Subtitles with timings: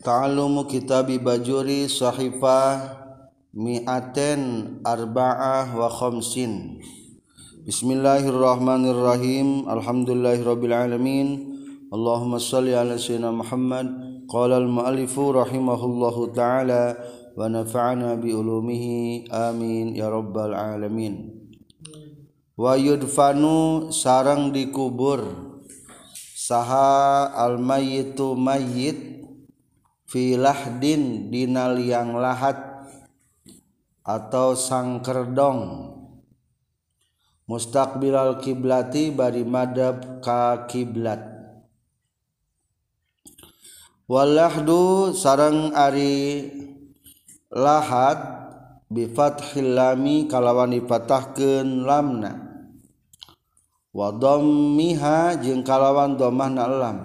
[0.00, 2.96] Ta'alumu kitabi bajuri sahifah
[3.52, 6.80] mi'aten arba'ah wa khamsin.
[7.68, 9.68] Bismillahirrahmanirrahim.
[9.68, 11.28] Alhamdulillahirabbil alamin.
[11.92, 13.92] Allahumma salli ala sayyidina Muhammad.
[14.24, 16.96] Qala al muallifu rahimahullahu taala
[17.36, 19.28] wa nafa'ana bi ulumihi.
[19.28, 20.00] Amin.
[20.00, 21.28] Ya rabbal alamin.
[22.56, 25.28] Wa yudfanu sarang dikubur
[26.40, 29.19] saha al mayyitu mayyit
[30.10, 32.58] filahdin dinal yang lahat
[34.02, 35.86] atau sangkerdong.
[37.46, 41.22] Mustaqbilal kiblati bari madab ka kiblat.
[44.10, 46.46] Walahdu sarang ari
[47.50, 48.18] lahat
[48.90, 52.50] bi fathil lami kalawan dipatahkeun lamna.
[53.90, 56.98] Wa dhammiha jeung kalawan dhammahna lam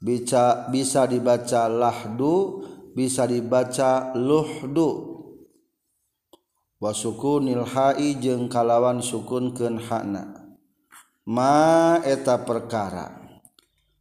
[0.00, 2.64] bisa bisa dibaca lahdu
[2.96, 5.20] bisa dibaca luhdu.
[6.80, 10.40] Wa sukunil ha'i jeung kalawan sukunkeun hakna
[11.28, 13.20] ma eta perkara.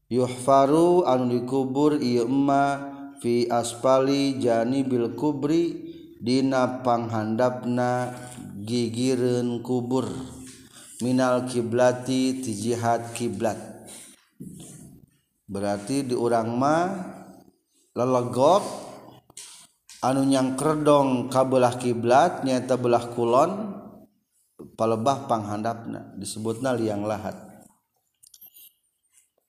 [0.10, 2.82] Yuhfaru anu dikubur ieu emma
[3.22, 5.86] fi asfali janibil kubri
[6.18, 8.18] dina panghandapna
[8.66, 10.10] gigireun kubur.
[11.06, 13.69] Minal kiblati ti jihad kiblat.
[15.50, 16.86] berarti di urang mah
[17.98, 18.64] lelegok
[20.06, 23.52] anu yang kerdong kabelah kiblat nyata belah kulon
[24.78, 27.50] palebah panghandapna disebutna liang lahat.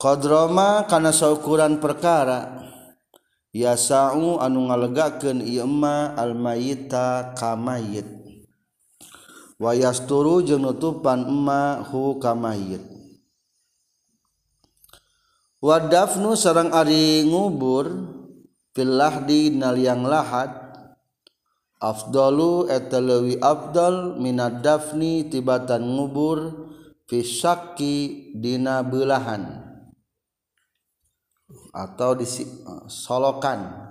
[0.01, 2.65] Qadroma kana saukuran perkara
[3.53, 8.09] yasau anu ngalegakeun ieu ma almayita kamayit
[9.61, 12.81] wayasturu jeung nutupan emma hu kamayit
[15.61, 18.17] wadafnu sarang ari ngubur
[18.73, 20.57] filahdi naliang lahat.
[21.81, 26.69] Afdalu eta leuwih afdal minad dafni tibatan ngubur
[27.09, 27.97] fi syakki
[28.37, 29.65] dina belahan
[31.73, 32.29] atau di
[32.85, 33.89] solokan.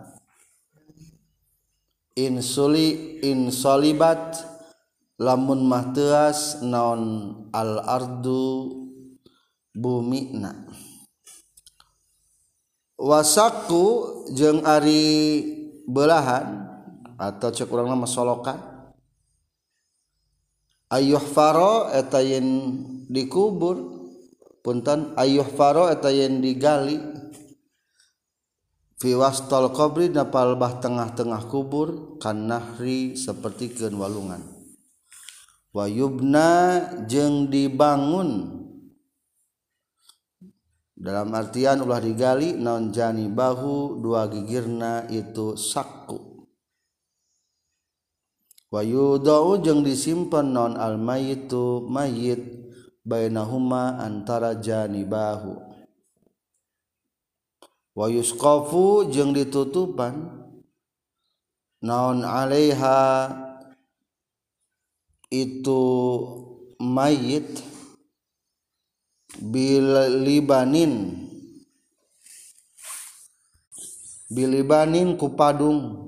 [2.14, 4.38] Insuli insolibat
[5.18, 8.70] lamun mahtias naon al ardu
[9.74, 10.54] bumi na
[13.00, 13.86] wasaku
[14.36, 15.42] jeung Ari
[15.88, 16.68] belahan
[17.16, 18.60] atau cek urang nama solokan.
[20.92, 22.76] Ayuh faro etayin
[23.08, 23.78] dikubur
[24.60, 27.00] punten ayuh faro etayin digali.
[29.00, 34.44] Fi fiwastol qabri napal bah tengah-tengah kubur kan nahri seperti walungan.
[35.72, 38.60] Wa yubna jeng dibangun
[41.00, 46.44] dalam artian ulah digali non jani bahu dua gigirna itu sakku.
[48.70, 52.44] Wa yudau jeung disimpan non al mayitu mayit
[53.08, 55.56] bainahuma antara jani bahu.
[57.96, 60.44] Wa yusqafu jeung ditutupan
[61.80, 63.32] naon alaiha
[65.32, 65.82] itu
[66.78, 67.64] mayit
[69.40, 71.16] Bilibanin.
[74.30, 76.08] Bilibanin kupadung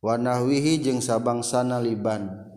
[0.00, 2.50] Wanahwihi jeung sabangsana liban.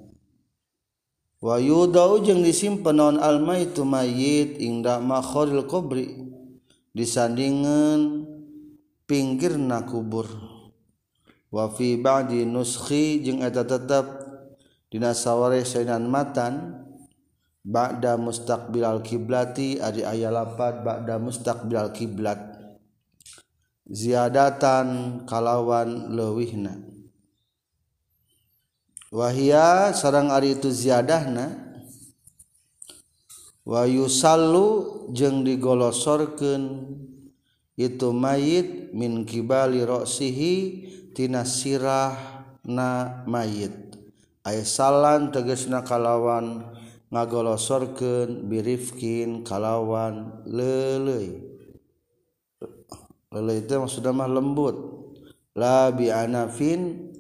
[1.44, 6.16] Wa yudau jeung disimpen non alma itu mayit indah makhoril kubri
[6.96, 8.24] disandingan
[9.04, 10.30] pinggir na kubur
[11.52, 14.08] wafi ba'di nuskhi jeung eta tetep
[14.88, 16.80] dina saware sainan matan
[17.64, 22.60] Ba'da mustaqbil al-kiblati Adi ayat lapat Ba'da mustaqbil al-kiblat
[23.88, 26.76] Ziyadatan kalawan lewihna
[29.16, 31.56] Wahia sarang ari itu ziyadahna
[33.64, 36.84] Wayu salu jeng digolosorkan
[37.80, 40.56] Itu mayit min kibali roksihi
[41.16, 43.96] Tina sirah na mayit
[44.44, 46.73] Aisalan tegesna kalawan
[47.14, 51.46] ngagolosorkeun birifkin kalawan leleuy
[53.30, 54.76] leleuy itu maksudna mah lembut.
[55.54, 57.14] La bi anafin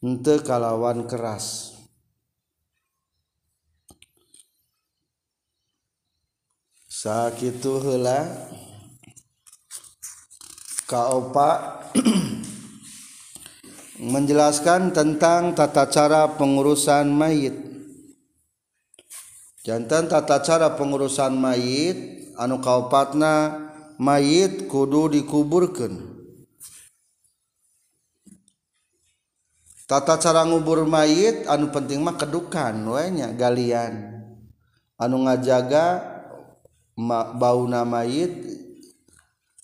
[0.00, 1.76] henteu kalawan keras.
[6.88, 8.24] Sakitu heula
[10.88, 11.84] kaopa
[14.12, 17.77] menjelaskan tentang tata cara pengurusan mayit
[19.64, 23.66] jantan tata cara pengurusan mayit anu kaupatna
[23.98, 26.18] mayit kudu dikuburkan
[29.88, 34.20] tata cara ngubur mayit anu penting mah kedukan wanya galian.
[35.00, 36.02] Anu ngajaga
[37.38, 38.34] bau na mayit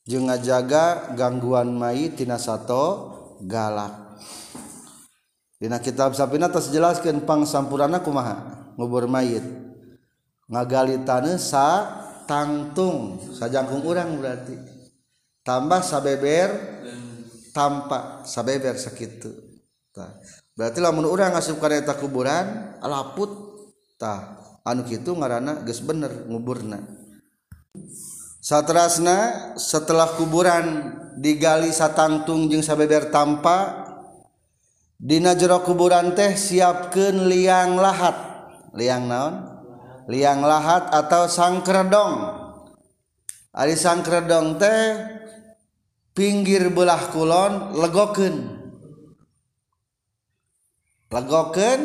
[0.08, 3.12] jeung ngajaga gangguan mayit tina sato
[3.44, 4.16] galak.
[5.60, 9.63] Dina kitab sapina tas jelaskeun pang sampurana kumaha ngubur mayit.
[10.48, 11.88] ngagali ngagalitane sa
[12.28, 14.56] tangtung sajangkung urang berarti.
[15.44, 16.48] Tambah sabeber
[17.52, 19.32] tampak sabeber segitu
[19.92, 20.08] tah.
[20.56, 23.30] Berarti lamun orang ngasup ka kuburan alaput.
[23.94, 24.40] Tah.
[24.64, 26.80] Anu kitu ngaranna geus bener nguburna.
[28.40, 33.84] Satrasna setelah kuburan digali satangtung jeung sabeber tampa
[34.96, 38.16] dina jero kuburan teh siapkeun liang lahat.
[38.72, 39.53] Liang naon?
[40.10, 42.44] liang lahat atau sangkredong
[43.54, 44.98] Ari sangkredong teh
[46.10, 48.50] pinggir belah kulon legoken
[51.14, 51.80] legoken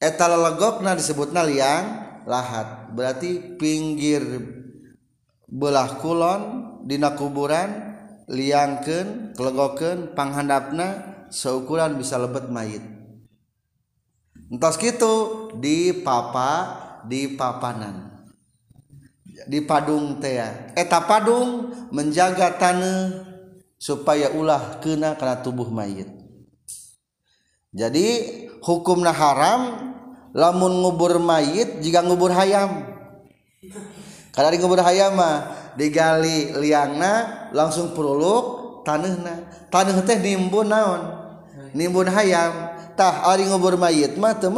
[0.00, 1.84] etal legokna disebutna liang
[2.24, 2.88] lahat.
[2.96, 4.24] Berarti pinggir
[5.44, 6.40] belah kulon
[6.88, 7.68] dina kuburan
[8.24, 12.80] liangken kelegoken panghandapna seukuran bisa lebet mayit.
[14.48, 18.28] Entos gitu di papa di papanan.
[19.48, 20.36] Di padung teh
[20.76, 23.24] eta padung menjaga tanah
[23.80, 26.10] supaya ulah kena karena tubuh mayit.
[27.72, 28.06] Jadi
[28.60, 29.94] hukumnya haram
[30.34, 32.82] lamun ngubur mayit jika ngubur hayam.
[34.34, 35.36] Karena di ngubur hayam mah
[35.78, 39.46] digali liangna langsung peruluk tanahna.
[39.70, 41.02] Tanah teh nimbun naon?
[41.72, 42.74] Nimbun hayam.
[42.98, 44.50] Tah ari ngubur mayit mah teu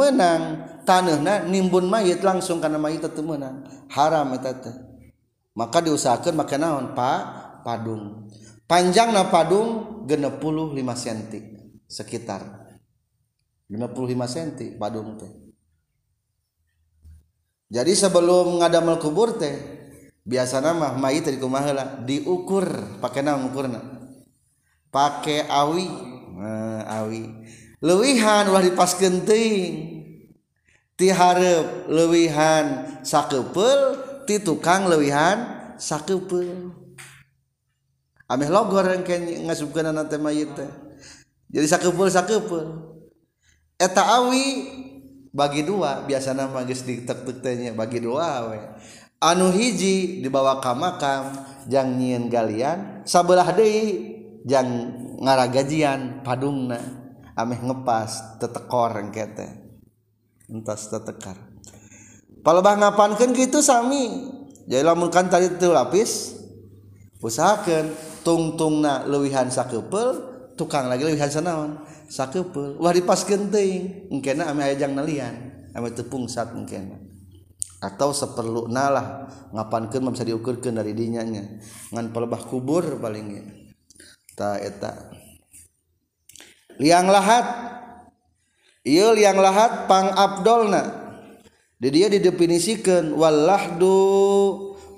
[0.83, 4.71] tanahna nimbun mayit langsung karena mayit tetemenan haram etate.
[5.51, 6.95] maka diusahakan maka naon?
[6.95, 7.21] Pak
[7.67, 8.31] padung.
[8.65, 11.45] Panjang na padung 65 cm
[11.91, 12.41] sekitar.
[13.67, 15.31] 55 cm padung teh.
[17.71, 19.55] Jadi sebelum ngadamel kubur teh
[20.23, 22.67] biasa nama mayit dari kumahala diukur.
[22.99, 23.79] Pakai nama ukurna?
[24.91, 25.87] Pakai awi.
[26.35, 27.27] Nah, awi.
[27.81, 30.00] Lewihan ulah dipas genting
[31.01, 33.97] tiharep lewihan sakepel
[34.29, 36.69] ti tukang lewihan sakepel
[38.29, 40.69] ameh logor engke ngasubkeun anak teh mayit teh.
[41.49, 42.67] Jadi sakepel sakepel
[43.81, 44.69] eta awi
[45.33, 48.61] bagi dua biasanya mah geus ditek-teknya bagi dua we.
[49.21, 51.33] Anu hiji dibawa ka makam
[51.65, 54.15] jang nyieun galian sabelah deui
[54.45, 54.69] jang
[55.17, 56.77] ngaragajian padungna.
[57.31, 59.60] Ameh ngepas tetekor engke teh.
[60.51, 61.39] entas tetekar.
[62.43, 64.27] Palebah ngapankan gitu sami.
[64.67, 66.37] Jadi lamun kan tadi itu lapis
[67.21, 70.21] usahakan tungtungna lewihan sakepel
[70.57, 76.99] tukang lagi lewihan sanaon sakepel wah dipas genting engkena ame ayajang nalian ame tepungsat engkena.
[77.81, 81.57] Atau seperlu nalah ngapankan bisa diukurkan dari dinyanya.
[81.89, 83.41] Ngan pelebah kubur palingnya
[84.37, 85.13] ta eta.
[86.81, 87.45] Liang lahat.
[88.85, 91.01] Ieu liang lahat pang abdolna.
[91.81, 93.97] Di dia didefinisikan walahdu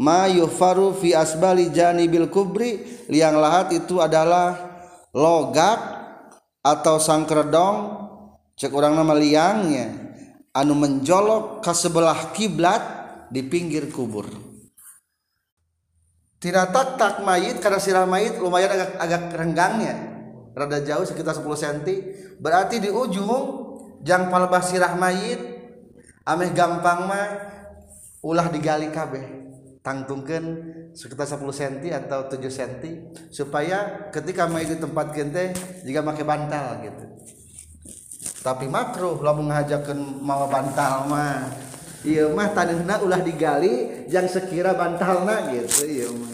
[0.03, 2.83] ma yufaru fi asbali janibil kubri.
[3.07, 4.55] Liang lahat itu adalah
[5.15, 5.79] logat
[6.63, 7.77] atau sangkredong
[8.55, 9.91] cek orang nama liangnya
[10.53, 12.83] anu menjolok ke sebelah kiblat
[13.33, 14.29] di pinggir kubur.
[16.37, 19.95] Tidak tak tak mayit karena sirah mayit lumayan agak agak renggangnya.
[20.53, 21.77] Rada jauh sekitar 10 cm
[22.37, 23.72] berarti di ujung
[24.03, 25.39] jang palbah sirah mayit
[26.27, 27.27] ameh gampang mah
[28.23, 29.41] ulah digali kabeh.
[29.83, 30.43] Tangtungkan
[30.95, 32.83] sekitar 10 cm atau 7 cm
[33.27, 35.51] supaya ketika mayit di tempat gente
[35.83, 37.03] jika pakai bantal gitu.
[38.39, 41.51] Tapi makruh lamun ngajakeun mawa bantal mah.
[42.03, 46.31] Iya mah taneuhna ulah digali yang sekira bantalna gitu iya mah.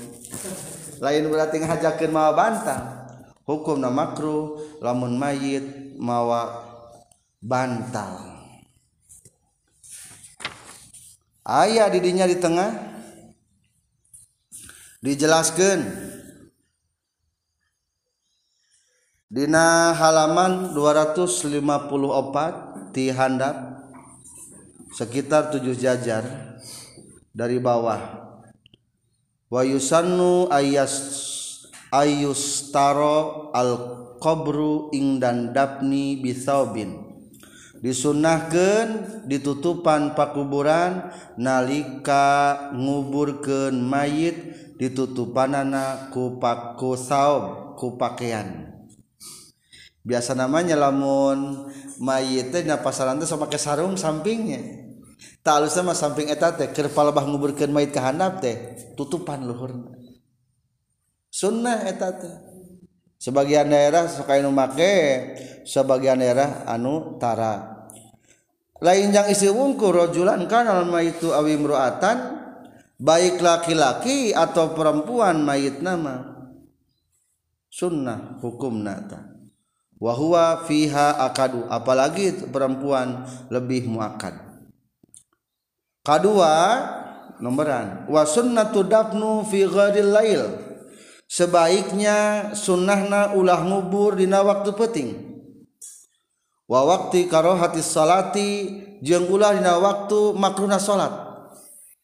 [1.01, 2.81] Lain berarti ngajakeun mawa bantal.
[3.49, 6.68] Hukum na makruh lamun mayit mawa
[7.39, 8.43] bantal.
[11.47, 12.69] Ayah didinya di tengah.
[14.99, 16.11] Dijelaskan.
[19.29, 23.55] Dina halaman 254 di handap
[24.93, 26.25] sekitar tujuh jajar
[27.29, 28.01] dari bawah.
[29.49, 30.93] Wa yusannu ayas
[31.93, 33.71] ayustaro al
[34.17, 37.08] qabru ingdan dapni bisaubin
[37.79, 44.35] disunahkan ditutupan pakuburan nalika nguburken mayit
[44.79, 48.69] ditutupan anak kupaku saob kupakaian
[50.03, 51.69] biasa namanya lamun
[51.99, 54.87] mayitnya pasaran itu sama pakai sarung sampingnya.
[55.43, 59.71] Tak halus sama samping eta teh kerpal bah nguburkan mayit ke handap teh tutupan luhur
[61.27, 62.33] sunnah eta teh.
[63.19, 64.95] Sebagian daerah suka make
[65.69, 67.85] sebagian daerah anu tara.
[68.81, 72.41] Lain yang isi wungku rojulan kana mayitu awi mruatan
[72.97, 76.41] baik laki-laki atau perempuan mayit nama.
[77.69, 79.29] Sunnah hukum nata
[80.01, 84.33] wahwa fiha akadu apalagi perempuan lebih muakad.
[86.01, 86.81] Kedua
[87.37, 90.43] nomboran wa sunnatu dafnu fi gharil lail.
[91.29, 95.28] Sebaiknya sunnahna ulah ngubur dina waktu peting
[96.69, 98.49] wa waqti karohati salati
[99.01, 101.11] jeung ulah dina waktu makruhna salat.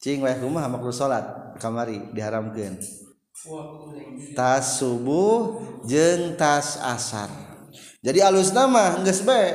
[0.01, 2.81] Cing weh kumaha makruh salat kamari diharamkeun.
[4.33, 7.29] Tas subuh jeung tas asar.
[8.01, 9.53] Jadi alus nama geus bae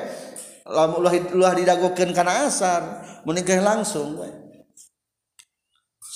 [0.71, 4.31] lamun ulah ulah didagokeun kana asar menikah langsung we.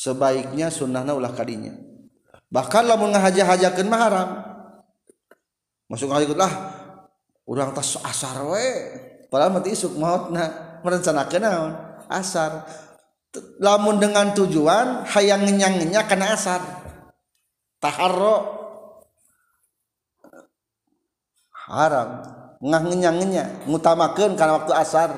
[0.05, 1.73] sebaiknya sunnahna ulah kadinya.
[2.53, 4.29] Bahkan lamun ngahaja-hajakeun mah haram.
[5.89, 6.74] Masuk ngalikut lah
[7.49, 8.69] urang tas asar we.
[9.29, 11.73] Padahal mati isuk maut na merencanakan naon?
[12.07, 12.65] Asar.
[13.59, 16.63] Lamun dengan tujuan hayang ngenyangnya karena asar.
[17.83, 18.63] Taharro.
[21.67, 22.23] Haram.
[22.63, 25.11] Ngah ngenyangnya ngutamakan karena waktu asar.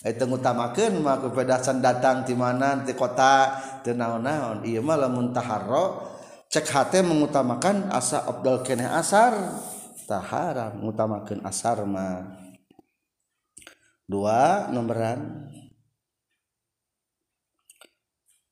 [0.00, 4.64] Eh, Itu ngutamakan mah kepedasan datang di mana di kota di naon-naon.
[4.64, 6.08] Iya mah lamun taharro
[6.50, 9.36] cek hati mengutamakan asa abdal kene asar.
[10.82, 12.34] Ngutamakeun asar mah.
[14.10, 15.46] Dua nomboran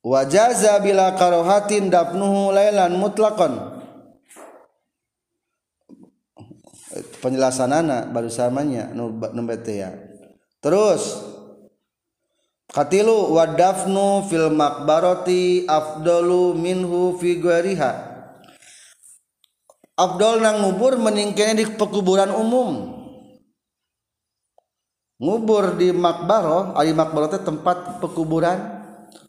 [0.06, 3.82] wajaza bila karohatin dafnuhu lailan mutlaqan
[7.18, 8.94] penjelasan anak baru samanya
[9.66, 9.90] ya.
[10.62, 11.02] Terus
[12.70, 18.07] katilu wadafnu fil makbaroti afdalu minhu fi ghairiha
[19.98, 22.94] Abdul nang ngubur meningkene di pekuburan umum.
[25.18, 28.78] Ngubur di makbaroh ari makbaroh teh tempat pekuburan.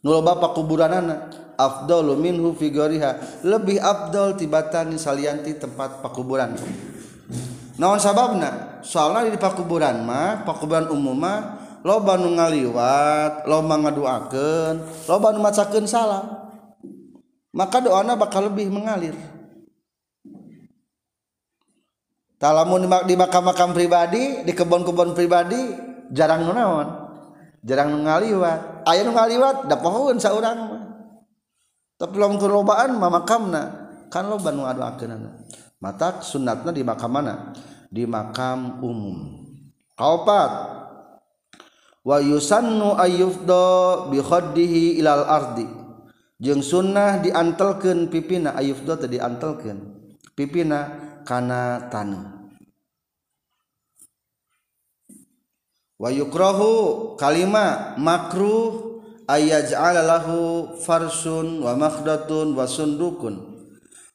[0.06, 1.26] Nu loba pakuburanana
[1.58, 3.42] afdalu minhu fi goriha.
[3.42, 6.54] Lebih afdal tibatan salianti tempat pakuburan.
[7.74, 8.78] Naon sababna?
[8.86, 14.76] Soalnya di pakuburan mah pakuburan umum mah loba nu ngaliwat loba ngaduakeun
[15.10, 16.30] loba nu macakeun salam.
[17.50, 19.39] Maka doana bakal lebih mengalir.
[22.40, 25.60] talamun di makam-makam pribadi di kebun-kebun pribadi
[26.08, 26.88] jarang naon.
[27.60, 28.88] Jarang ngaliwat.
[28.88, 30.82] Aya nu ngaliwat da pohon saurang mah.
[32.00, 33.62] Tapi lamun kelobaan mah makamna.
[34.08, 35.38] Kan loba nu adu akeunana
[35.80, 37.52] mata sunatnya di makam mana?
[37.92, 39.44] Di makam umum.
[39.96, 40.50] Kaopat.
[42.00, 45.68] Wa yusannu ayyufda bi khaddihi ilal ardi.
[46.40, 50.08] Jeung sunnah diantelkeun pipina ayyufda teh diantelkeun.
[50.32, 52.40] Pipina kana tanu.
[56.00, 63.36] Wayukrohu kalima makruh ayaj'alalahu farsun wa makhdatun wa sundukun.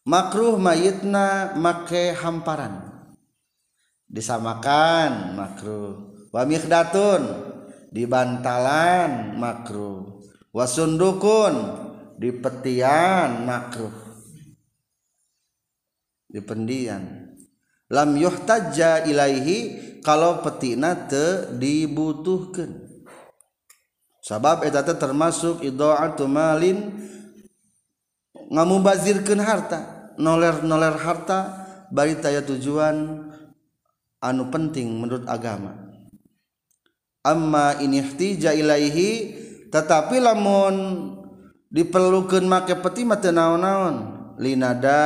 [0.05, 2.89] Makruh mayitna make hamparan.
[4.05, 6.13] Disamakan makruh.
[6.29, 7.21] Wa mikhdatun
[7.89, 10.21] di bantalan makruh.
[10.53, 11.53] Wasundukun
[12.15, 14.04] di petian makruh.
[16.35, 17.31] dipendian
[17.87, 19.57] lam yuhtajja ilaihi
[20.03, 22.91] kalau petina te dibutuhkan
[24.19, 26.91] sabab eta teh termasuk idaatu malin
[28.51, 33.29] ngamubazirkeun harta noler-noler harta bari taya tujuan
[34.23, 35.85] anu penting menurut agama.
[37.25, 39.09] Amma ini ihtija ilaihi
[39.73, 40.75] tetapi lamun
[41.73, 45.01] diperlukan make peti mah naon-naon linada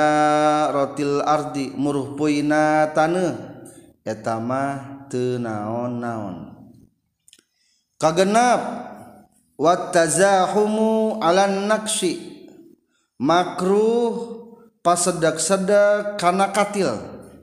[0.74, 3.36] rotil ardi muruh puina tane
[4.06, 6.36] etama tenaon naon naon
[8.00, 8.62] kagenap
[9.60, 12.30] watazahumu alan naksi
[13.20, 14.40] makruh
[14.80, 16.90] pasedak-sedak kana katil.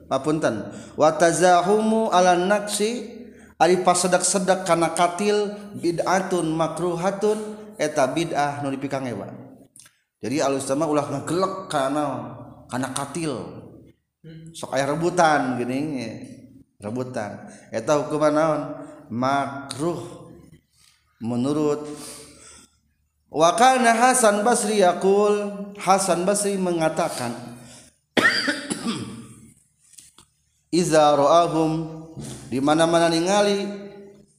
[0.07, 0.71] Mapunten.
[0.97, 3.05] Watazahumu alan naksi
[3.61, 7.37] ari pasedak-sedak kana katil bid'atun makruhatun
[7.77, 9.46] eta bid'ah nu dipikang ewa
[10.17, 12.33] jadi alus sama ulah ngegelek kana
[12.65, 13.37] kana katil.
[14.51, 15.79] Sok aya rebutan gini
[16.81, 17.47] rebutan.
[17.69, 18.61] Eta hukuman naon?
[19.07, 20.27] Makruh
[21.23, 21.87] menurut
[23.27, 25.47] Wakana Hasan Basri yakul
[25.79, 27.31] Hasan Basri mengatakan
[30.79, 32.03] izaroahum
[32.51, 33.67] di mana-mana ningali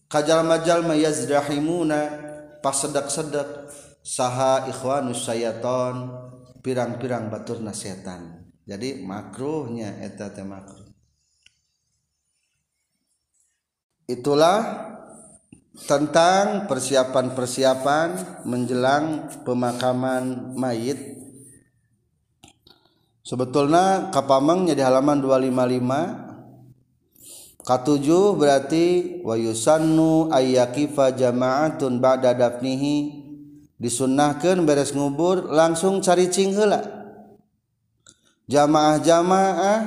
[0.09, 2.01] kajal-majal mayazdahimuna
[2.65, 3.58] pas sedak-sedak
[4.09, 6.17] saha ikhwanus sayaton
[6.65, 10.93] pirang-pirang batur setan jadi makruhnya eta teh makruh.
[14.05, 14.61] Itulah
[15.89, 21.17] tentang persiapan-persiapan menjelang pemakaman mayit.
[23.25, 33.28] Sebetulnya kapamangnya di halaman 255 katujuh berarti wa yusannu ayyakifa jama'atun ba'da dafnihi
[33.79, 36.99] disunnahkan beres ngubur langsung caricing hela
[38.49, 39.81] jamaah-jamaah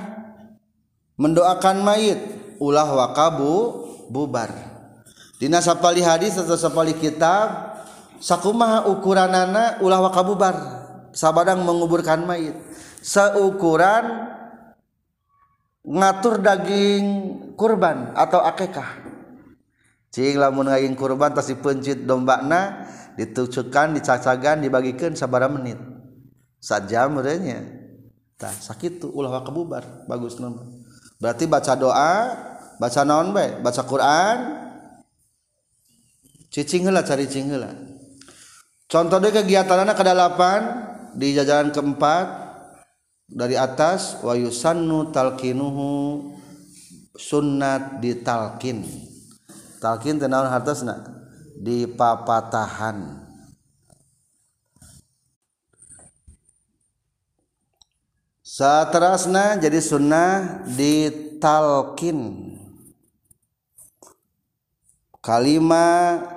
[1.17, 2.19] mendoakan mayit
[2.61, 4.53] ulah wakabu bubar.
[5.41, 7.73] Dina sapali hadis atau sapali kitab
[8.21, 10.55] sakumaha ukuranana ulah wakabubar
[11.11, 12.53] sabadang menguburkan mayit.
[13.01, 14.29] Seukuran
[15.81, 17.05] ngatur daging
[17.57, 19.00] kurban atau akekah.
[20.11, 25.79] cing lamun ngaying kurban tas dipencit dombakna ditucukan dicacagan dibagikan sabara menit.
[26.61, 27.63] Sajam merenya
[28.37, 30.05] tah sakit ulah kebubar.
[30.05, 30.61] Bagus nama
[31.17, 32.13] berarti baca doa
[32.77, 33.57] baca naon bae?
[33.63, 34.37] Baca Quran.
[36.51, 37.71] Cicing heula cari cing heula
[38.91, 40.61] contohnya kegiatanana kedalapan
[41.15, 42.27] di jajaran keempat
[43.31, 46.27] dari atas wayusannu talkinuhu
[47.15, 48.83] sunnat ditalkin.
[49.81, 51.01] Talkin tenawan hartasna
[51.57, 53.25] di papatahan.
[58.45, 62.51] Saterasna jadi sunnah ditalkin
[65.17, 66.29] kalimat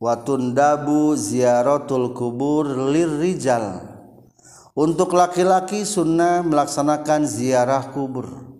[0.00, 3.92] watundabu ziaratul kubur lirrijal.
[4.74, 8.53] Untuk laki-laki sunnah melaksanakan ziarah kubur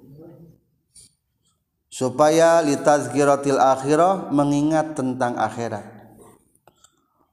[1.94, 5.86] supaya litazkiratil akhirah mengingat tentang akhirat.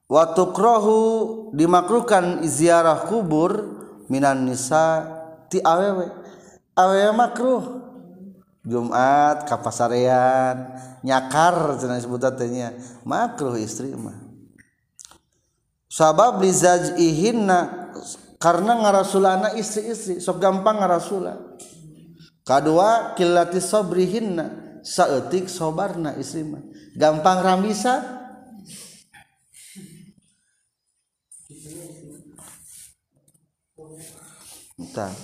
[0.06, 1.00] Waktu krohu
[1.50, 5.02] dimakruhkan ziarah kubur minan nisa
[5.50, 6.06] ti awewe.
[6.78, 7.64] Awewe makruh.
[8.62, 14.14] Jumat kapasarean nyakar cenah sebutannya makruh istri mah.
[15.90, 17.90] Sabab lizaj'ihinna
[18.38, 21.58] karena ngarasulana istri-istri sok gampang ngarasula
[22.42, 26.62] kedua kilati sobrihinna saeutik sobarna istri mah.
[26.98, 28.20] Gampang ramisa
[34.82, 35.14] Entah.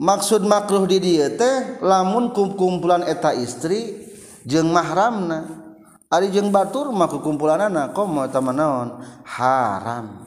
[0.00, 4.08] maksud makruh di dia teh lamun kumpulan eta istri
[4.48, 5.68] jeng mahramna.
[6.06, 9.04] Ari jeng batur mah kukumpulanana komo eta naon?
[9.26, 10.22] Haram.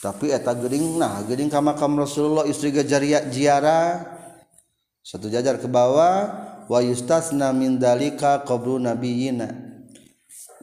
[0.00, 4.13] Tapi eta geuning nah geuning ka makam Rasulullah istri ge jiarah
[5.04, 6.32] satu jajar ke bawah
[6.64, 9.52] wa yustasna min dalika qabru nabiyina.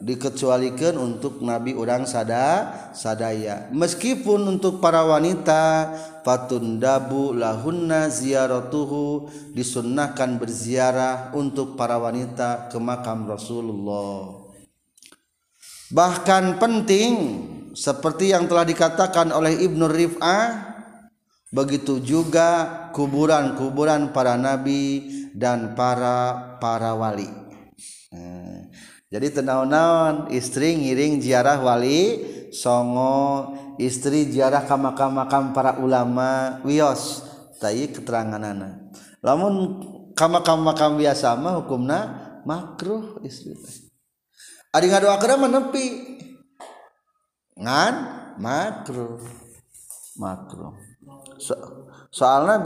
[0.02, 3.70] Dikecualikan untuk nabi orang sada sadaya.
[3.70, 5.94] Meskipun untuk para wanita
[6.82, 14.42] dabu lahunna ziaratuhu disunnahkan berziarah untuk para wanita ke makam Rasulullah.
[15.94, 17.14] Bahkan penting
[17.78, 20.71] seperti yang telah dikatakan oleh Ibnu Rif'ah
[21.52, 22.50] begitu juga
[22.96, 25.04] kuburan-kuburan para nabi
[25.36, 27.28] dan para para wali.
[29.12, 32.24] Jadi tenaon-naon istri ngiring ziarah wali
[32.56, 37.28] songo istri ziarah ka makam-makam para ulama wios
[37.60, 39.84] tai keterangan anak lamun
[40.16, 42.00] ka makam-makam biasa mah hukumna
[42.48, 43.52] makruh istri
[44.72, 45.86] ari ngadoakeun mah nepi.
[47.62, 47.96] Ngan
[48.40, 49.20] makruh.
[50.16, 50.91] Makruh
[51.42, 51.58] so,
[52.14, 52.62] soalnya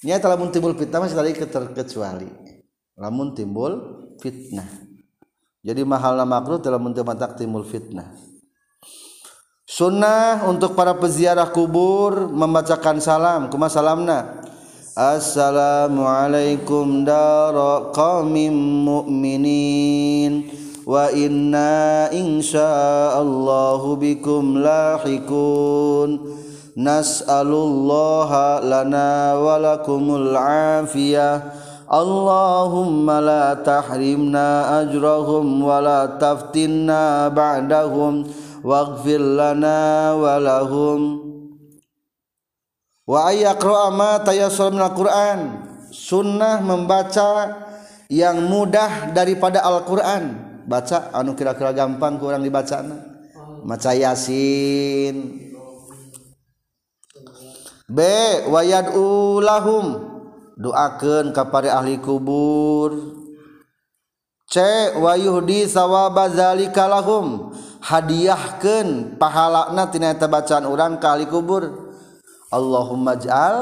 [0.00, 1.36] nya telah timbul fitnah masih tadi
[1.76, 2.28] kecuali
[2.96, 3.72] lamun timbul
[4.22, 4.66] fitnah.
[5.64, 8.12] Jadi mahal makruh telah mentemantak timbul fitnah.
[9.64, 13.48] Sunnah untuk para peziarah kubur membacakan salam.
[13.48, 14.44] Kuma salamna?
[14.94, 17.02] Assalamualaikum
[17.96, 18.52] qaumin
[18.84, 20.52] mu'minin.
[20.84, 26.43] Wa inna insyaallahu bikum lahikun
[26.78, 31.62] nas'alullaha lana walakumul afiyah.
[31.84, 38.26] Allahumma la tahrimna ajrahum wa la taftinna ba'dahum.
[38.64, 41.20] Waghfir lana wa lahum.
[43.04, 45.40] Wa ayyaqra'a ma tayassara minal Qur'an.
[45.92, 47.62] Sunnah membaca
[48.08, 50.56] yang mudah daripada Al-Qur'an.
[50.64, 52.80] Baca anu kira-kira gampang kurang dibaca
[53.64, 55.52] maca yasin.
[57.84, 58.00] B
[58.48, 60.16] wayad ulahum.
[60.56, 62.94] Doakan kepada ahli kubur.
[64.48, 64.62] C
[64.96, 67.52] wayuhdi sawaba zalika lahum.
[67.84, 71.92] Hadiahkeun pahalana tina eta bacaan urang ka kubur.
[72.54, 73.56] Allahumma ja'al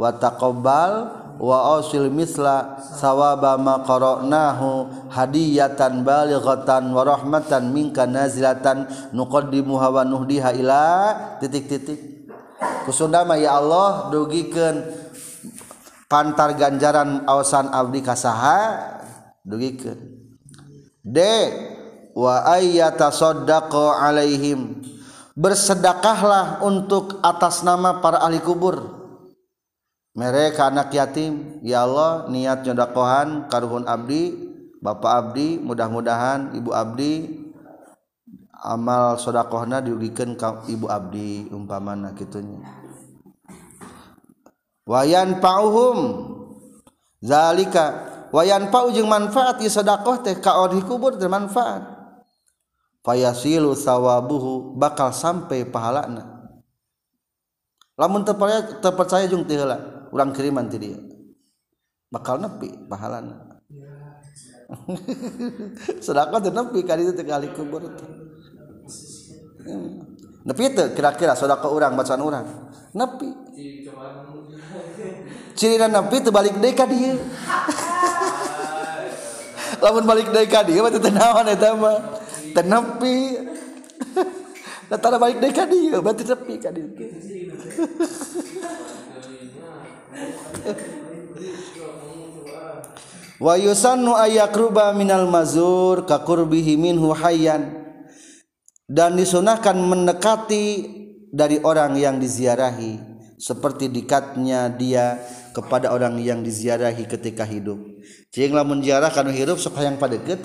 [0.00, 0.92] wa taqabbal
[1.36, 10.56] wa ausil misla sawaba ma qara'nahu hadiyatan balighatan wa rahmatan minka nazilatan nuqaddimuha wa nuhdiha
[10.56, 10.82] ila
[11.38, 12.09] titik-titik.
[12.84, 14.84] kusundama ya Allah dugikan
[16.10, 18.76] pantar ganjaran awasan abdi kasaha
[19.44, 20.20] dugikan
[21.00, 21.18] D
[22.12, 24.84] wa ayyata soddaqo alaihim.
[25.32, 29.00] Bersedekahlah untuk atas nama para ahli kubur.
[30.12, 34.36] Mereka anak yatim ya Allah niat nyodakohan karuhun abdi
[34.82, 37.39] bapak abdi mudah-mudahan ibu abdi
[38.60, 42.60] amal sodakohna diugikan ka ibu abdi umpamana kitunya
[44.84, 45.98] wayan pauhum
[47.22, 48.10] zalika.
[48.30, 51.82] Wayan pau jeung manfaat ieu sedekah teh ka di kubur teh manfaat.
[53.02, 56.54] Fayasilu sawabuhu bakal sampai pahalana.
[57.98, 60.98] Lamun teu percaya teu percaya jeung teu heula urang kiriman ti dia.
[62.06, 63.66] Bakal nepi pahalana.
[66.06, 68.19] Sedekah teh nepi ka ditu kali kubur teh
[69.60, 70.04] Hmm.
[70.46, 72.46] nepi itu kira-kira saudara ke orang bacaan orang
[72.96, 73.30] nepi.
[75.54, 77.14] Ciri dan nepi itu balik deka dia
[79.84, 81.92] lamun balik deka dia nah, berarti tenawan itu tama
[82.56, 83.16] tenepi
[84.88, 86.88] datara balik deka dia berarti tepi kan dia
[93.40, 97.79] wa yusannu ayakruba minal mazur kakurbihi minhu hayyan
[98.90, 100.66] dan disunahkan mendekati
[101.30, 102.98] dari orang yang diziarahi
[103.38, 105.22] seperti dekatnya dia
[105.54, 107.78] kepada orang yang diziarahi ketika hidup.
[108.34, 110.42] Cing lamun ziarah kanu hidup sok hayang pada deket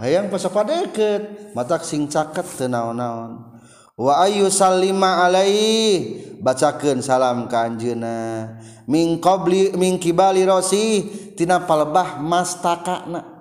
[0.00, 3.60] hayang pas pada deket mata sing caket teu naon-naon.
[4.00, 8.56] Wa ayu salima alaihi bacakeun salam ka anjeunna.
[8.88, 11.04] Min qabli min kibali rosi
[11.36, 13.39] tina palebah mastakana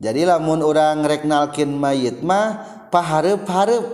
[0.00, 3.84] jadi lamun orang reknalkin mayit mah paharep harep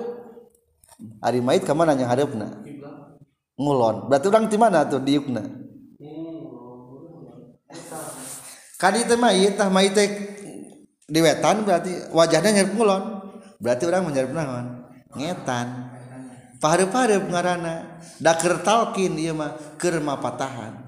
[1.18, 2.62] hari mayit kemana yang harepna?
[3.58, 4.06] Ngulon.
[4.06, 5.42] Berarti orang di mana tuh diukna?
[8.78, 9.98] Kadi teh mayit tah mayit
[11.10, 13.02] di wetan berarti wajahnya nyarep ngulon.
[13.58, 14.66] Berarti orang menyarep naon?
[15.10, 15.66] Ngetan.
[16.62, 20.86] Paharep harep ngarana daker talkin ieu mah keur mapatahan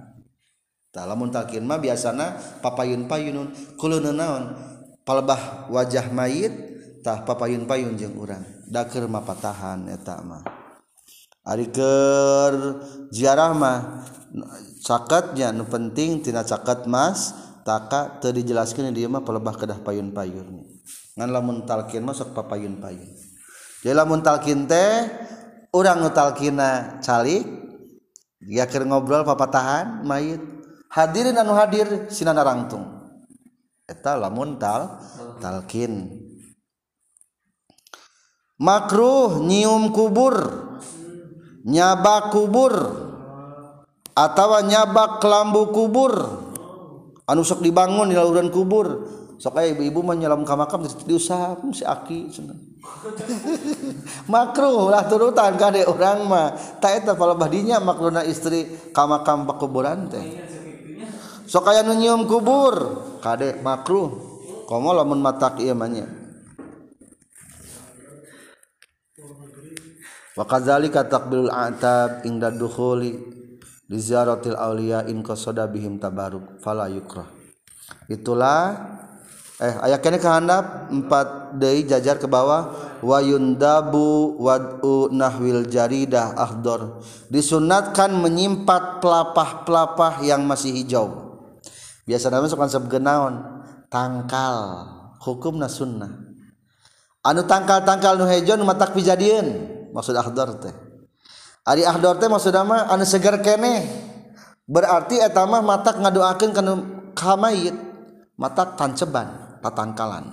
[0.88, 4.67] tah lamun talkin mah biasana papayun payunun kulun naon?
[5.08, 6.52] palebah wajah mayit
[7.00, 8.44] tah papayun-payun jeung urang.
[8.68, 10.44] Daker mapatahan eta mah.
[11.48, 14.04] Ari keur ziarah mah
[14.84, 17.32] cakatnya nu penting tina cakat mas
[17.64, 20.68] taka teu dijelaskeun di mah palebah kedah payun-payun.
[21.16, 23.08] Ngan lamun talkin masuk papayun-payun.
[23.80, 25.08] Jadi lamun talkin teh
[25.72, 27.48] urang nu talkina calik
[28.44, 30.44] dia keur ngobrol papatahan mayit.
[30.92, 32.97] Hadirin anu hadir sinana rangtung
[33.88, 35.00] eta lamun tal
[35.40, 36.12] talkin.
[38.60, 40.36] Makruh nyium kubur
[41.64, 42.74] nyaba kubur
[44.12, 46.14] atau nyaba kelambu kubur.
[47.28, 49.16] Anu sok dibangun di lauran kubur.
[49.38, 52.58] Sok aya ibu-ibu menyelam ka makam diusap si aki cenah
[54.32, 56.58] makruh lah turutan kade orang mah.
[56.82, 60.26] Tak eta palebah dinya makruhna istri ka makam pakuburan teh.
[61.46, 63.06] Sok aya nu nyium kubur.
[63.20, 64.38] Kade makruh.
[64.68, 66.04] Komo lamun matak ieu mah nya
[70.36, 73.16] wa kadzalika takbilul atab inda dukhuli
[73.88, 77.32] di ziaratil auliya in qasada bihim tabaruk fala yukrah.
[78.12, 78.76] Itulah
[79.56, 82.68] eh aya kene kehandap empat deui jajar ke bawah
[83.00, 87.00] wa yundabu wad'u nahwil jaridah ahdor
[87.32, 91.27] disunatkan menyimpat pelapah-pelapah yang masih hijau
[92.08, 93.60] biasa namanya sok konsep genaon.
[93.92, 94.88] Tangkal.
[95.20, 96.08] Hukumna sunnah.
[97.20, 100.72] Anu tangkal-tangkal nu hijau nu matak pijadieun maksud ahdor teh.
[101.68, 103.84] Ari ahdor teh maksud mah anu seger kene.
[104.64, 106.72] Berarti eta mah matak ngadoakeun kana
[107.12, 107.76] kamayit
[108.40, 110.32] matak tanceban patangkalan.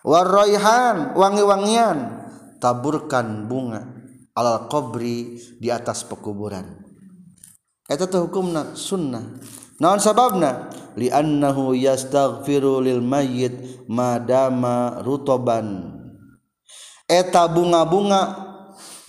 [0.00, 2.24] Warroihan wangi-wangian.
[2.62, 3.84] Taburkan bunga
[4.32, 6.80] alal qabri di atas pekuburan.
[7.84, 9.20] Eta tuh hukumna sunnah
[9.78, 10.70] naon sababna.
[10.94, 15.90] Liannahu yastaghfiru lil mayyit madama rutoban.
[17.10, 18.22] Eta bunga-bunga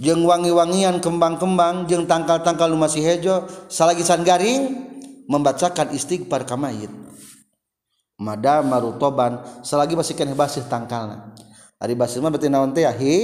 [0.02, 4.82] jeung wangi-wangian kembang-kembang jeung tangkal-tangkal lu masih hejo salagisan garing
[5.30, 6.90] membacakan istighfar ka mayit
[8.18, 11.38] madama rutoban selagi masih kana basih tangkalna.
[11.78, 13.16] Ari basih mah berarti naon teh hi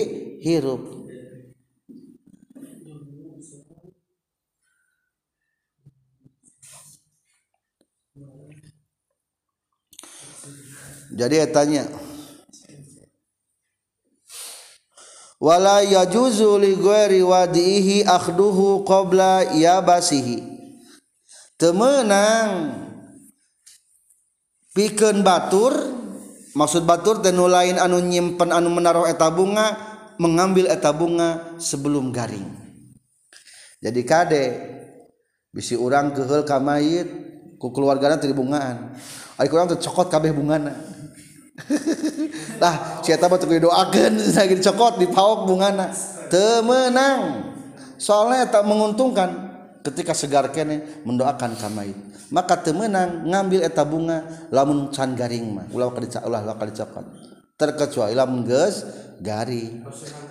[0.46, 1.01] hirup.
[11.22, 11.86] Jadi tanya
[15.42, 20.46] wala yajuzu li ghairi wadihi akhduhu qabla yabasihi?
[21.58, 22.78] Temenang.
[24.72, 25.76] Pikeun batur
[26.56, 29.76] maksud batur teh lain anu nyimpen anu menaruh eta bunga
[30.16, 32.48] mengambil eta bunga sebelum garing.
[33.84, 34.46] Jadi kade
[35.52, 37.10] bisi urang keheul ka mayit
[37.60, 38.96] ku keluargana teu bungaan.
[39.36, 40.91] Ari urang teh cokot kabeh bungana
[42.62, 45.90] Nah, si eta mah teu doakeun lagi dicokot di pauk bungana.
[46.30, 47.52] Teu meunang.
[48.02, 49.30] Soalnya tak menguntungkan
[49.82, 51.98] ketika segar kene mendoakan kamait.
[52.32, 55.68] Maka temenang ngambil eta bunga lamun can garing mah.
[55.76, 57.06] Ulah kali dicak ulah kali cokot
[57.60, 58.88] Terkecuali lamun geus
[59.20, 59.84] garing.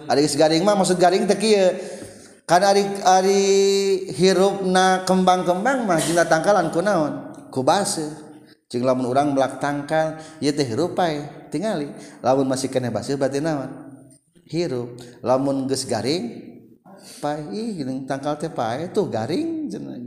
[0.08, 1.76] Ari geus garing mah maksud garing teh kieu.
[2.48, 3.42] Kan ari ari
[4.16, 7.12] hirupna kembang-kembang mah dina tangkalan kunaon?
[7.52, 8.29] Ku base.
[8.70, 11.90] Jeng lamun orang melak tangkal ya teh rupai tingali.
[12.22, 13.66] Lamun masih kena basir berarti naon?
[14.46, 14.94] Hirup.
[15.26, 16.50] Lamun geus garing
[17.18, 19.98] pai ih tangkal teh pai tuh garing cenah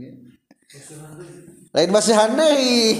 [1.74, 2.94] lain bahasa handai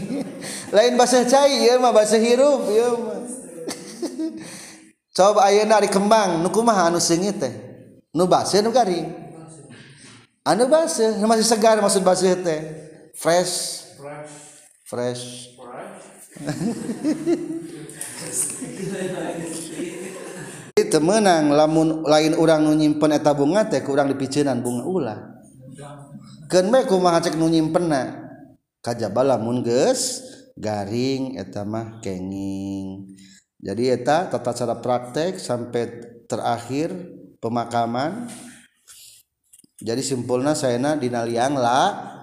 [0.76, 3.20] lain bahasa cai ya mah bahasa hirup ya mah.
[5.16, 7.54] Coba ayeuna ari kembang nu kumaha anu seungit teh?
[8.16, 9.12] Nu basuh nu garing.
[10.42, 12.60] Anu basuh masih segar maksud basuh teh?
[13.14, 13.84] Fresh.
[14.00, 14.43] Fresh.
[14.84, 15.56] fresh.
[20.74, 25.18] itu menang lamun lain orang nyimpen eta bunga teh kurang orang dipicinan bunga ulah
[26.50, 28.26] keun bae kumaha cek nu nyimpenna
[28.82, 33.14] kajaba lamun geus garing eta mah kenging.
[33.64, 35.84] Jadi eta tata cara praktek sampai
[36.28, 36.92] terakhir
[37.40, 38.28] pemakaman.
[39.84, 41.80] Jadi simpulna saya dina liang la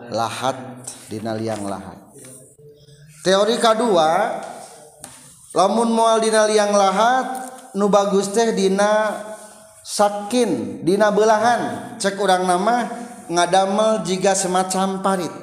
[0.09, 2.00] lahat dina liang lahat.
[3.21, 4.41] teori kedua
[5.53, 7.25] lamun mual dina liang lahat
[7.77, 9.13] nu bagus teh dina
[9.85, 11.95] sakin dina belahan.
[12.01, 12.89] Cek orang nama
[13.29, 15.33] ngadamel jika semacam parit.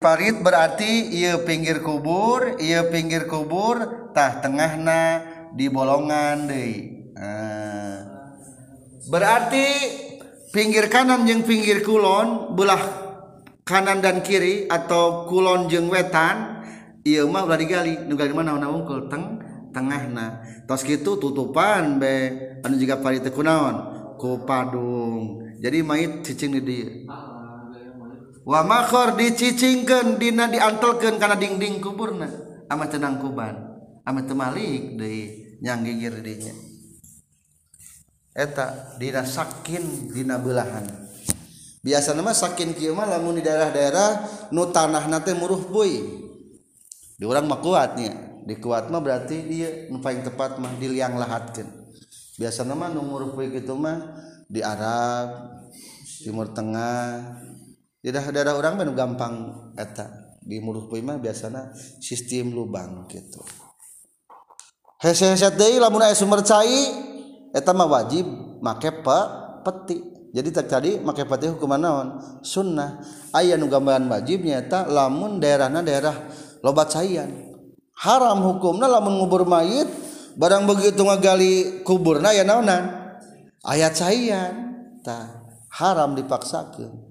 [0.00, 5.22] Parit berarti ia pinggir kubur ia pinggir kubur tah tengahna
[5.54, 6.98] di bolongan deui.
[7.20, 8.00] Nah.
[9.12, 9.66] berarti
[10.56, 12.80] pinggir kanan yang pinggir kulon belah
[13.68, 16.59] kanan dan kiri atau kulon jeng wetan
[17.06, 18.06] iya mah ulah digali.
[18.08, 19.40] Nu gali mana naon wungkul teng
[19.72, 20.42] tengahna.
[20.64, 22.32] Tos gitu tutupan be
[22.64, 23.98] anu juga pari teu kunaon?
[24.20, 26.90] Ku padung jadi mait cicing di dia.
[28.40, 32.28] wa makhor dicicingkeun dina diantelkeun kana dinding kuburna.
[32.70, 33.54] Ama tenang kuban
[34.06, 36.54] ama temalik deui nyang gigir dinya.
[38.30, 41.10] Eta dina sakin dina belahan
[41.80, 44.10] biasa nama sakin kieu mah lamun di daerah-daerah
[44.52, 46.29] nu tanahna teh muruh puing
[47.20, 51.68] di orang mah kuatnya di kuat mah berarti dia paling tepat mah di liang lahatkeun
[52.40, 54.16] biasa nama nomor gitu mah
[54.48, 55.60] di Arab
[56.20, 57.40] Timur Tengah.
[58.00, 59.34] Di daerah orang mah gampang
[59.76, 60.36] eta.
[60.40, 63.40] Di muruh poe mah biasana sistem lubang gitu.
[65.00, 66.92] Hese-hese deui lamun aya sumber cai
[67.56, 68.28] eta mah wajib
[68.60, 69.20] make pe
[69.64, 69.98] peti.
[70.30, 72.08] Jadi tadi make peti hukuman naon?
[72.44, 73.00] Sunnah.
[73.32, 76.16] Aya nu gambaran wajibnya eta lamun daerahna daerah
[76.60, 77.52] lobat sayan
[77.96, 79.88] haram hukumna lamun ngubur mayit
[80.36, 83.16] barang begitu ngagali kuburna ya naonan
[83.64, 84.54] ayat sayan
[85.04, 87.10] ta haram dipaksakan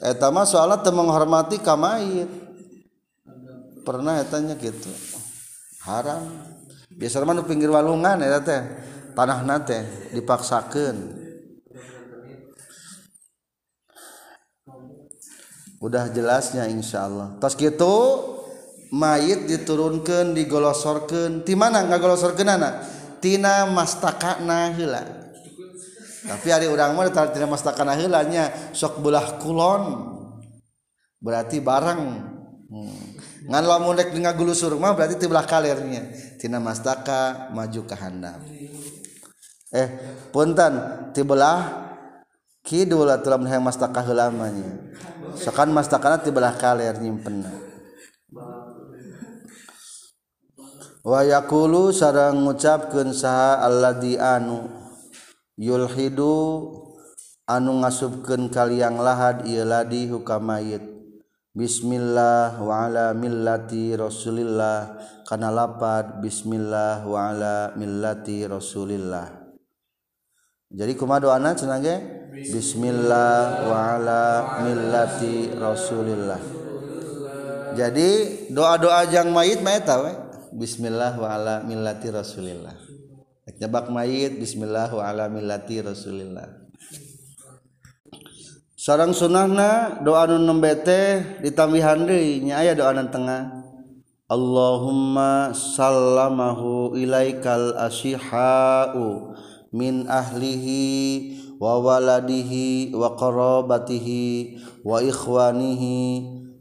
[0.00, 2.28] eta mah soalnya teu menghormati ka mayit.
[3.80, 4.92] Pernah etanya gitu
[5.88, 6.28] haram.
[6.92, 8.62] Biasa mah pinggir walungan eta teh
[9.16, 11.19] tanah nate dipaksakan
[15.80, 17.96] udah jelasnya Insya Allah tas gitu
[18.92, 22.74] mayit diturunkan digolosorkan di mana nggak golosorkan anak
[23.24, 25.20] tina mastakana hila
[26.30, 29.82] tapi hari orang mah tar tina mastakana hilanya sok belah kulon.
[31.20, 32.02] Berarti barang.
[32.70, 33.02] Hmm.
[33.50, 36.06] ngan lamun rek dengan gulusur mah berarti tibelah kalernya.
[36.38, 38.38] Tina mastaka maju ke handap
[39.74, 39.88] eh
[40.30, 40.78] punten.
[41.10, 41.90] Tibelah
[42.62, 44.94] kidul atulah mastaka hilamanya
[45.38, 47.46] sekan mastakana tibelah kaler nyimpen.
[51.00, 54.68] Wa wayakulu sarang ngucapkeun saha alladzi anu
[55.56, 56.68] yulhidu
[57.48, 60.84] anu ngasubkeun kaliang lahad ieu ladi hukamayit.
[61.50, 64.94] Bismillah wa ala millati rasulillah.
[65.26, 69.26] Kana lapad bismillah wa ala millati rasulillah.
[70.70, 72.19] Jadi kumaha doana cenah ge?
[72.30, 74.22] Bismillah wa ala
[74.62, 76.38] millati Rasulillah.
[77.74, 78.10] Jadi
[78.54, 80.14] doa-doa jang mayit mayit tahu eh?
[80.54, 82.78] Bismillah wa ala millati Rasulillah.
[83.50, 86.46] Nyebak mayit Bismillah wa ala millati Rasulillah.
[88.78, 93.58] Sarang sunahna doa nun nembete ditambihan deui nya aya doa nan tengah.
[94.30, 99.34] Allahumma sallamahu ilaikal asihau
[99.74, 106.00] min ahlihi wawaladihi wa qarabatihi wa ikhwanihi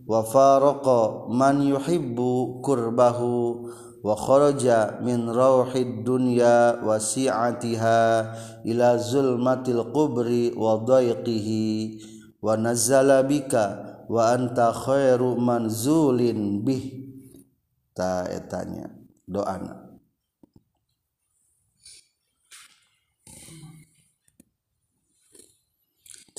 [0.04, 3.72] wa faraqa man yuhibbu kurbahu
[4.04, 8.28] wa kharaja min rauhid dunya wa si'atiha
[8.68, 12.04] ila zulmatil qubri wa daiqihi
[12.44, 17.08] wa nazzala bika wa anta khairu manzulin bih.
[17.96, 18.88] Ta etanya
[19.28, 19.79] doana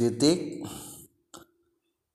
[0.00, 0.64] titik.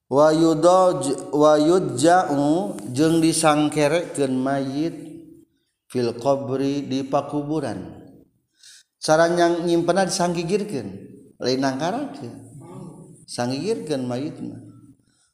[0.05, 1.01] Wayudo
[1.33, 4.93] wayud ja'u jeung disangkerekeun mayit
[5.89, 8.05] fil qabri di pakuburan.
[9.01, 10.87] Cara yang nyimpenan sanggigirkeun
[11.41, 12.33] lain nangkarakeun.
[13.25, 14.61] Sanggigirkeun mayit mah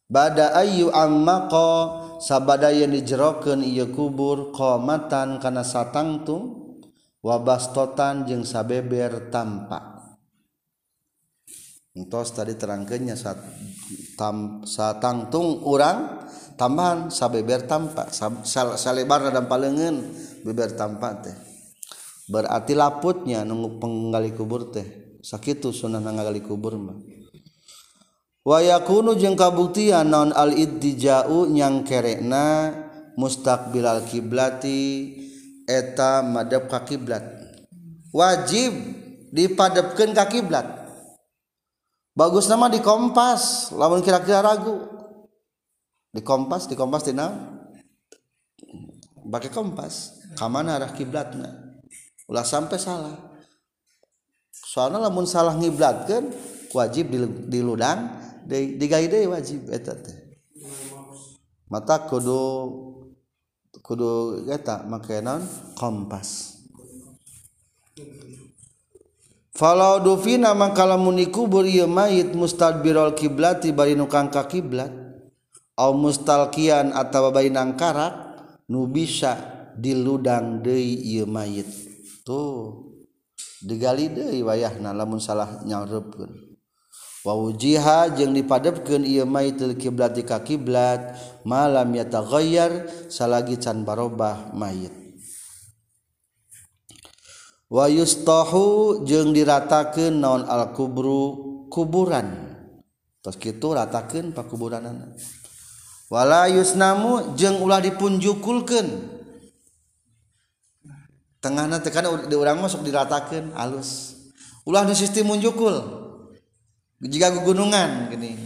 [0.08, 6.80] bada ayu ammaqa sabadaya dijerokeun ieu kubur qomatan kana satangtung
[7.20, 9.91] wabastotan jeung sabeber tampak.
[11.92, 13.40] entos tadi terangkannya saat
[14.16, 16.24] tam, satangtung urang
[16.56, 18.16] tambahan sabeber tampak
[18.78, 20.08] salebar dan palengen
[20.48, 21.36] beber tampak teh.
[22.32, 26.98] Berarti laputnya nunggu penggali kubur teh sakit sunnah nanggali kubur mah.
[28.42, 32.74] Wayakunu jeng kabuktian non al iddijau nyang kerekna
[33.14, 35.14] mustaqbil al kiblati
[35.70, 37.22] eta madep ka kiblat.
[38.10, 38.74] Wajib
[39.30, 40.81] dipadepkeun ka kiblat.
[42.16, 43.72] bagus nama di kompas.
[43.76, 44.84] Lamun kira-kira ragu.
[46.12, 47.32] Di kompas di kompas tina.
[49.22, 50.20] Pakai kompas.
[50.36, 51.80] Kamana arah kiblatna?
[52.32, 53.16] Ulah sampai salah.
[54.52, 56.32] Soalnya lamun salah ngiblat kan
[56.72, 57.12] wajib
[57.52, 58.08] diludang
[58.48, 60.16] di, digai deui wajib eta teh.
[61.68, 62.40] Mata kudu
[63.84, 65.44] kudu eta make naon?
[65.76, 66.60] Kompas.
[69.52, 74.92] Falau dufina mangkala muni kubur ieu mayit mustadbirul kiblati bari nu kang ka kiblat
[75.76, 78.16] au mustalkian atawa bari nangkarak
[78.72, 79.36] nu bisa
[79.76, 81.68] diludang deui ieu mayit.
[82.24, 82.92] Tuh.
[83.62, 86.32] Digali deui wayahna lamun salah nyareupkeun.
[87.22, 91.14] Wa wujiha jeung dipadepkeun ieu mayitul kiblati ka kiblat
[91.46, 95.01] malam ya yataghayyar salagi can barobah mayit.
[97.72, 102.52] wayustahu jeung diratakan naon al-kubru kuburan.
[103.22, 105.14] Tos kitu ratakeun pakuburanana
[106.10, 108.90] wala yusnamu jeng ulah dipunjukulkan
[111.38, 114.18] tengahna tekan di orang masuk diratakan halus
[114.66, 116.02] ulah di sistem munjukul.
[117.02, 118.38] Jika gunungan gini.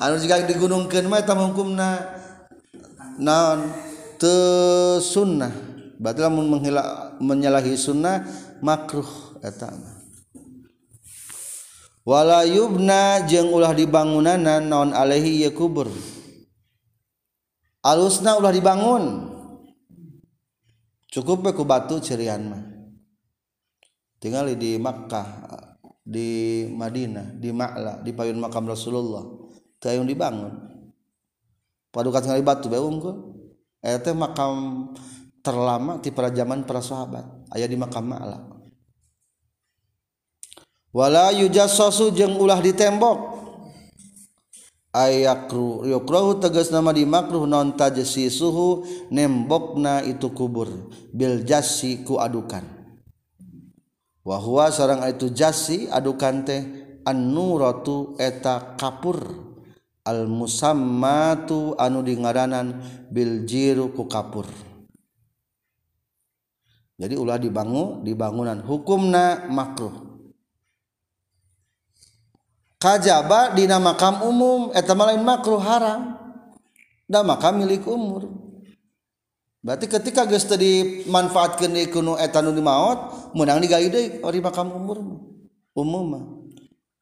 [0.00, 2.00] Anu jika digunungkan mah eta hukumna
[3.20, 3.68] naon?
[4.16, 4.32] Te
[5.04, 5.52] sunnah.
[6.00, 8.24] Berarti lamun menghilangkan menyalahi sunnah
[8.62, 9.74] makruh eta
[12.02, 15.90] wala yubna jeung ulah dibangunanan naon alaihi ya kubur.
[17.82, 19.34] Alusna ulah dibangun.
[21.10, 22.62] Cukup ku batu cerian mah.
[24.22, 25.26] Tinggal di Makkah
[26.02, 29.26] di Madinah di Ma'la di payun makam Rasulullah.
[29.82, 30.54] Tayung dibangun.
[31.90, 33.34] Paduka tinggal di batu bae unggul
[33.82, 34.88] eta makam
[35.42, 37.26] terlama di para zaman para sahabat.
[37.52, 38.38] Ayah di makam Ma'la.
[40.92, 43.32] Wala yujassasu jeung ulah ditembok
[44.92, 50.68] ayakru yukrahu tegas nama di makruh non tajsi suhu nembokna itu kubur.
[51.10, 52.62] Bil jasi ku adukan.
[54.22, 56.62] Wahwa sarang itu jasi adukan teh
[57.02, 59.18] annuratu eta kapur.
[60.02, 64.44] Al musammatu anu dingaranan bil jiru ku kapur.
[67.02, 69.90] jadi ulah dibangun di bangunan hukumna makruh.
[72.78, 76.14] Kajaba dina makam umum eta lain makruh haram.
[77.10, 78.30] Da makam milik umur.
[79.66, 84.70] Berarti ketika geus teu dimanfaatkeun di kunu eta nu maot meunang digali deui ori makam
[84.70, 85.02] umur
[85.74, 86.24] umum mah.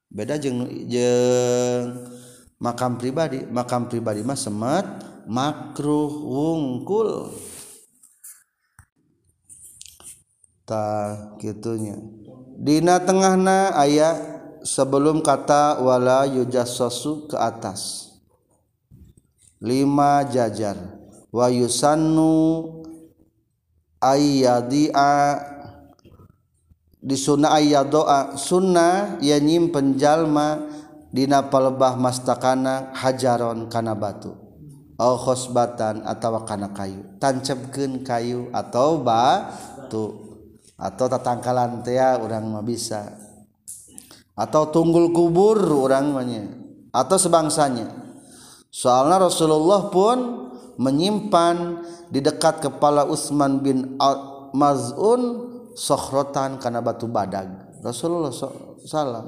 [0.09, 2.09] Beda jeng, jeung
[2.57, 3.45] makam pribadi.
[3.45, 4.85] Makam pribadi mah semat
[5.29, 7.37] makruh wungkul.
[10.71, 10.87] ta
[11.43, 11.99] gitunya.
[12.55, 14.15] Dina tengahna ayat
[14.63, 18.15] sebelum kata wala yujassasu ke atas.
[19.59, 20.79] Lima jajar.
[21.35, 22.31] Wa yusannu
[23.99, 25.43] ayyadi'a.
[27.01, 30.61] Di sunnah ayat doa sunnah ya nyimpen jalma
[31.09, 34.37] dina palebah mastakana hajaron kana batu.
[35.01, 37.17] Au khosbatan atau kana kayu.
[37.17, 40.20] Tancapkeun kayu atau batu.
[40.81, 43.13] Atau tatangkalan teh orang mah bisa.
[44.33, 46.49] Atau tunggul kubur orangnya
[46.89, 47.93] atau sebangsanya.
[48.73, 50.49] Soalnya Rasulullah pun
[50.81, 54.01] menyimpan di dekat kepala Utsman bin
[54.57, 55.23] Maz'un
[55.77, 57.77] sokhrotan karena batu badag.
[57.85, 58.33] Rasulullah
[58.81, 59.27] salam.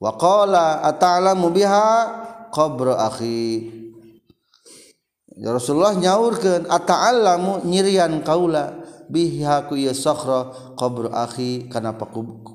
[0.00, 1.88] Wa qala ata'lamu biha
[2.48, 3.76] qabru akhi.
[5.36, 8.79] Ya Rasulullah nyaurkeun ata'lamu nyirian kaula
[9.10, 11.98] biha ku ieu sakhra qabr akhi kana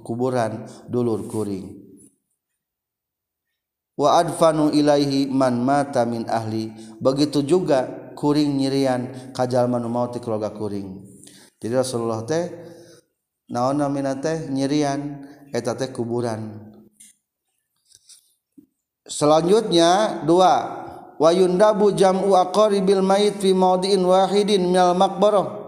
[0.02, 1.84] kuburan dulur kuring.
[3.96, 6.72] Wa adfanu ilaihi man mata min ahli.
[7.00, 11.04] Begitu juga kuring nyirian kajal manu maut keluarga kuring.
[11.60, 12.52] Jadi Rasulullah teh
[13.52, 14.52] naon namina teh?
[14.52, 15.24] Nyirian
[15.56, 16.72] eta teh kuburan.
[19.08, 20.84] Selanjutnya dua
[21.16, 25.65] wa yundabu jam'u aqaribil mayit fi maudiin wahidin minal maqbarah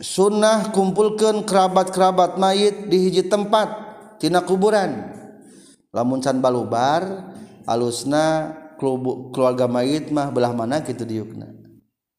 [0.00, 3.70] sunnah kumpulkan kerabat-kerabat mayit di hiji tempat
[4.18, 5.14] tina kuburan.
[5.94, 7.30] Lamuncan balubar
[7.68, 8.50] alusna
[9.30, 11.50] keluarga mayit mah belah mana gitu diukna.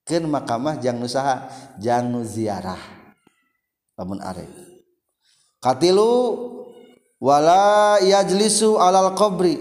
[0.05, 1.35] Ken makamah jangan usaha
[1.81, 2.79] jangan ziarah.
[3.97, 4.47] Lamun arek.
[5.59, 6.37] Katilu
[7.17, 9.57] wala yajlisu alal qabri.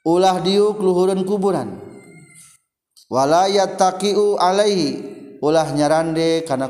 [0.00, 1.76] Ulah diuk luhureun kuburan.
[3.12, 5.19] Wala yattaqiu alaihi.
[5.40, 6.68] ulah nyarande karena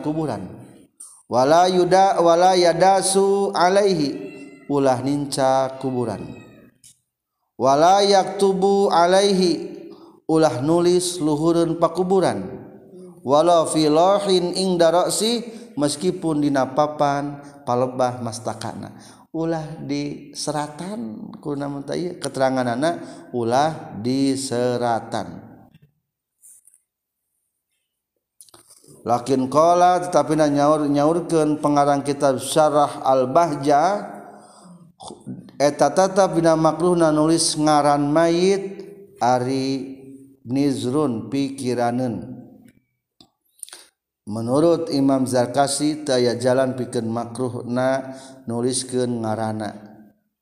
[1.71, 4.31] yuda wala yadasu Alaihi.
[4.71, 6.27] Ulah ninca kuburan.
[7.55, 9.71] Wala yaktubu Alaihi.
[10.27, 12.67] Ulah nulis luhurun pakuburan.
[13.23, 15.43] Wala fi lohin ing daroksi
[15.79, 18.95] meskipun dina papan palebah mastakana.
[19.31, 21.71] Ulah di seratan kuna
[22.19, 22.95] keterangan anak
[23.31, 25.50] ulah di seratan
[29.05, 34.07] lakin kola tetapi na nyaur nyaurkan pengarang kitab syarah al-bahja
[35.57, 38.85] eta tetap bina makruh nulis ngaran mayit
[39.21, 40.01] ari
[40.45, 42.41] nizrun pikiranen.
[44.31, 48.15] Menurut Imam Zarkasi taya jalan pikeun makruh na
[48.47, 49.75] nuliskeun ngarana.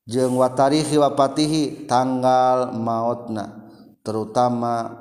[0.05, 3.65] Jeung watarihi wapatihi tanggal mautna
[4.05, 4.93] terutama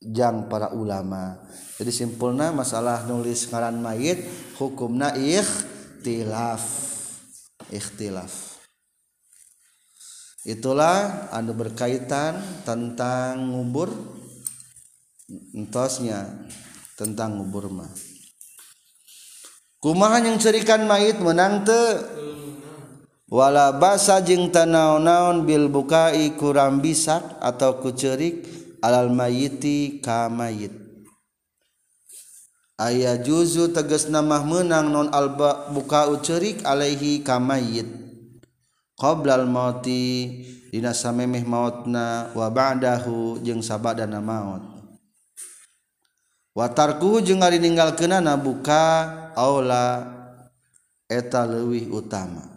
[0.00, 1.40] jang para ulama.
[1.80, 4.20] Jadi simpulna masalah nulis ngaran mayit
[4.60, 6.60] hukumna ikhtilaf.
[7.72, 8.60] Ikhtilaf.
[10.44, 12.36] Itulah anu berkaitan
[12.68, 13.88] tentang ngubur
[15.56, 16.28] entosnya
[17.00, 17.88] tentang ngubur mah.
[19.80, 21.80] Kumaha yang cerikan mayit menang te
[23.32, 28.44] wala basa jeung tanaon-naon bil bukai kurang bisak atau kucerik
[28.84, 30.89] alal mayiti ka mayit
[32.80, 37.84] aya juzu teges nama menang non alba buka ucerik Alaihi kamayit
[38.96, 40.40] qoblal mauti
[40.72, 44.64] dina samemeh mautna wa ba'dahu jeung sabadana maut.
[46.56, 48.84] Watarku jeung ari ninggalkeunana buka
[49.36, 50.04] aula
[51.04, 52.48] eta leuwih utama.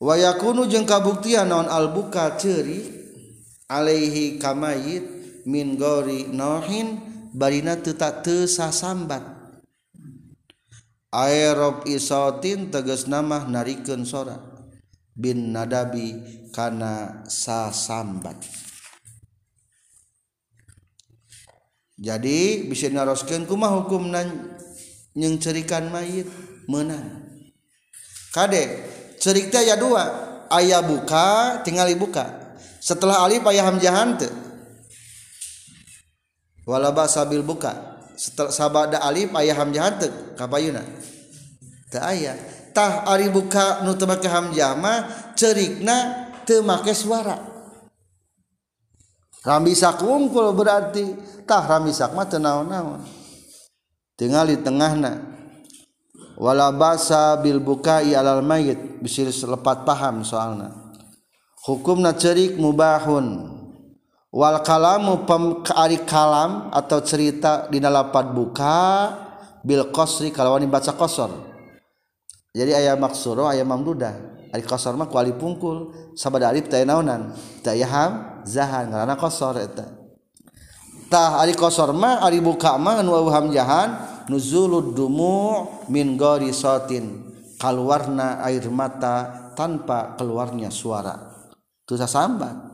[0.00, 2.80] Wa yakunu jeung kabuktian naon albuka ceuri
[3.68, 5.04] alaihi kamayit
[5.44, 9.22] min gori nohin barina teta sasambat.
[11.10, 14.38] Aerob isotin teges nama narikeun sora.
[15.14, 16.14] Bin nadabi
[16.54, 18.38] kana sasambat.
[22.00, 24.56] Jadi bisa naroskeun kumah hukum nan
[25.12, 26.30] nyeng cerikan mayit
[26.70, 27.26] menang.
[28.32, 28.86] Kade
[29.18, 30.30] cerita ya dua.
[30.50, 32.40] Ayah buka tinggal buka
[32.82, 34.26] setelah alif ayah hamzah hante
[36.70, 37.98] walaba sabil buka.
[38.14, 40.86] Setelah sabada alif ayah hamzah teu kapayuna
[41.90, 42.38] teu aya.
[42.70, 47.50] Tah ari buka nu teu make hamzah mah cerikna teu make suara.
[49.42, 53.02] Rambisak wungkul berarti tah rambisak mah teu naon-naon.
[54.14, 55.16] Tinggal di tengahna.
[56.40, 60.92] Wala basa bil bukai alal mayit bisa lepat paham soalna.
[61.68, 63.59] Hukumna cerik mubahun.
[64.30, 68.78] Wal kalamu pem ari kalam atau cerita di lapat buka
[69.66, 71.30] bil qasri kalau baca kosor
[72.50, 75.94] jadi ayam maksuro ayam mamdudah ari kosor mah kuali pungkul.
[76.18, 77.30] Sabada alif teh naonan
[77.62, 79.86] teh ham zahan ngaranna kosor eta.
[81.10, 83.98] Tah ari kosor mah ari buka mah anu hamjahan
[84.30, 91.14] nuzulud dumu min gharisatin keluarna air mata tanpa keluarnya suara.
[91.86, 92.69] Itu sasambat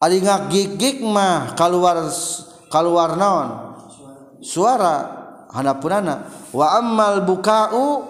[0.00, 2.08] ari ngagigik mah keluar
[2.72, 3.48] keluar naon?
[4.40, 5.20] Suara.
[5.50, 6.30] Hanapunana.
[6.54, 8.06] Wa ammal buka'u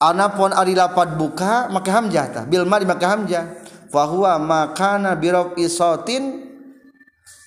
[0.00, 2.44] anapun ari lapat buka maka hamzah tah.
[2.48, 6.48] Bil mari maka hamzah fa huwa makana birob isotin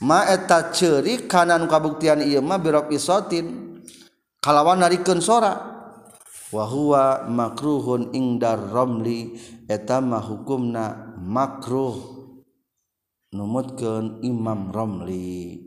[0.06, 3.78] ma eta ceuri kana nu kabuktian ieu mah birab isotin
[4.38, 5.54] kalawan narikeun sora
[6.54, 9.34] wa huwa makruhun ingdar ramli
[9.66, 12.20] eta mah hukumna makruh.
[13.32, 15.63] Numutkeun Imam Ramli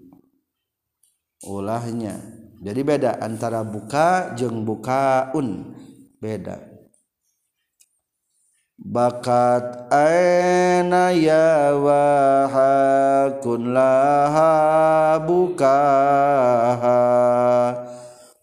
[1.48, 2.20] ulahnya.
[2.64, 5.76] Jadi beda antara buka jeung bukaun
[6.16, 6.72] beda.
[8.80, 17.00] Bakat aina ya wahakun laha bukaha.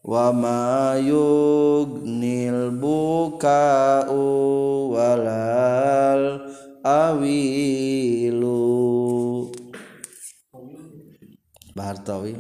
[0.01, 4.25] Wama yugnil buka'u
[4.89, 6.41] walal
[6.81, 8.61] awilu
[11.81, 12.37] Bahartawi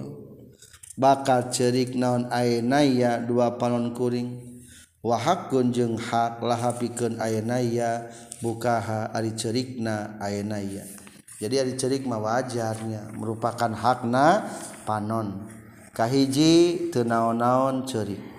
[0.93, 4.53] bakal cerik naon aenaya dua panon kuring.
[5.01, 8.05] Wahakun jeung hak laha pikeun aenaya
[8.37, 10.85] bukaha ari cerikna aenaya
[11.41, 14.45] jadi ari cerik mah wajarnya merupakan hakna
[14.85, 15.49] panon.
[15.91, 18.31] Kahiji teu naon-naon cerik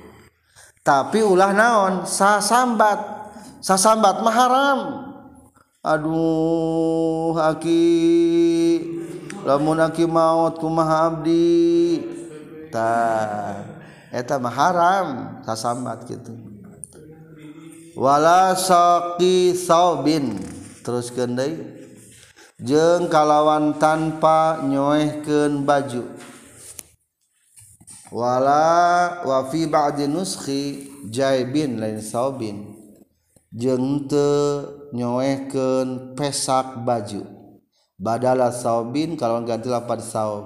[0.82, 2.02] tapi ulah naon?
[2.02, 2.98] Sasambat.
[3.62, 4.78] Sasambat mah haram.
[5.82, 7.86] Aduh aki.
[9.42, 12.02] lamun aki maut kumaha abdi?
[12.72, 12.88] Ta
[14.08, 15.08] eta mah haram
[15.44, 16.52] sasambat gitu
[17.96, 20.40] wala saqi saubin.
[20.82, 21.62] Terus deui?
[22.62, 26.02] Jeung kalawan tanpa nyoehkeun baju.
[28.12, 32.74] Wala wa fi ba'di nuskhi jaibin lain saubin.
[33.54, 37.24] Jeung teu nyoehkeun pesak baju.
[38.02, 40.44] badala saubin kalau ganti lapan saub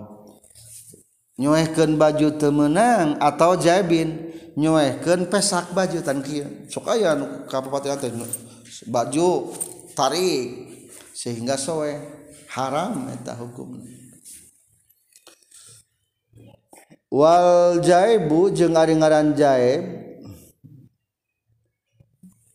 [1.41, 6.49] nyuehkeun baju temenang atau jabin nyuehkeun pesak baju tan kieu.
[6.73, 7.93] Sok aya nu kapapati
[8.89, 9.29] baju
[9.93, 10.49] tarik
[11.13, 11.97] sehingga soe
[12.53, 13.85] haram eta hukumna
[17.13, 19.85] wal jaibu jeung ari ngaran jaib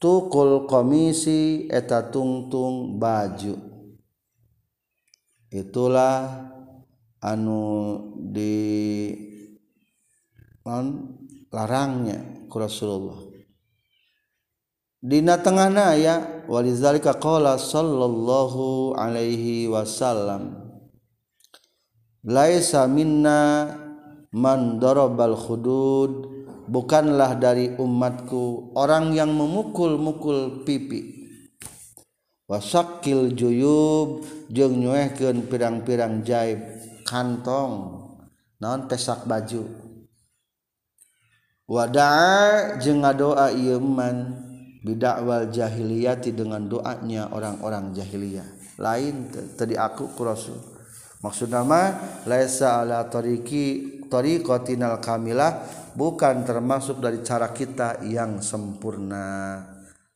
[0.01, 3.70] tukul komisi eta tungtung baju.
[5.51, 6.47] Itulah
[7.19, 7.61] anu
[8.15, 8.55] di
[10.63, 11.19] on
[11.51, 13.19] larangnya ku Rasulullah.
[15.01, 20.61] Dina tengahna ya walizalika qala sallallahu alaihi wasallam
[22.23, 23.67] laisa minna
[24.31, 26.41] mandorobal khudud.
[26.71, 31.20] Bukanlah dari umatku orang yang memukul-mukul pipi
[32.51, 36.59] wasakil juyub jeung nyuehkeun pirang-pirang jaib
[37.07, 38.03] kantong.
[38.59, 39.63] Naon pesak baju?
[41.71, 44.51] Wada'a jeung ngadoa ieu man.
[44.81, 48.49] Bidakwal jahiliyati dengan doanya orang-orang jahiliyah.
[48.81, 50.57] Lain tadi aku ku rasul.
[51.21, 55.61] Maksud nama laisa ala tariqi tariqatinal kamilah
[55.93, 59.61] bukan termasuk dari cara kita yang sempurna.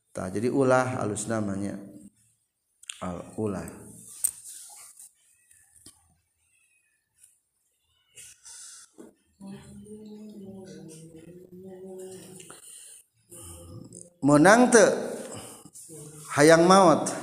[0.09, 1.77] Tah, jadi ulah halus namanya.
[3.03, 3.67] Al ulah.
[14.25, 14.85] Menang te
[16.33, 17.13] hayang maut.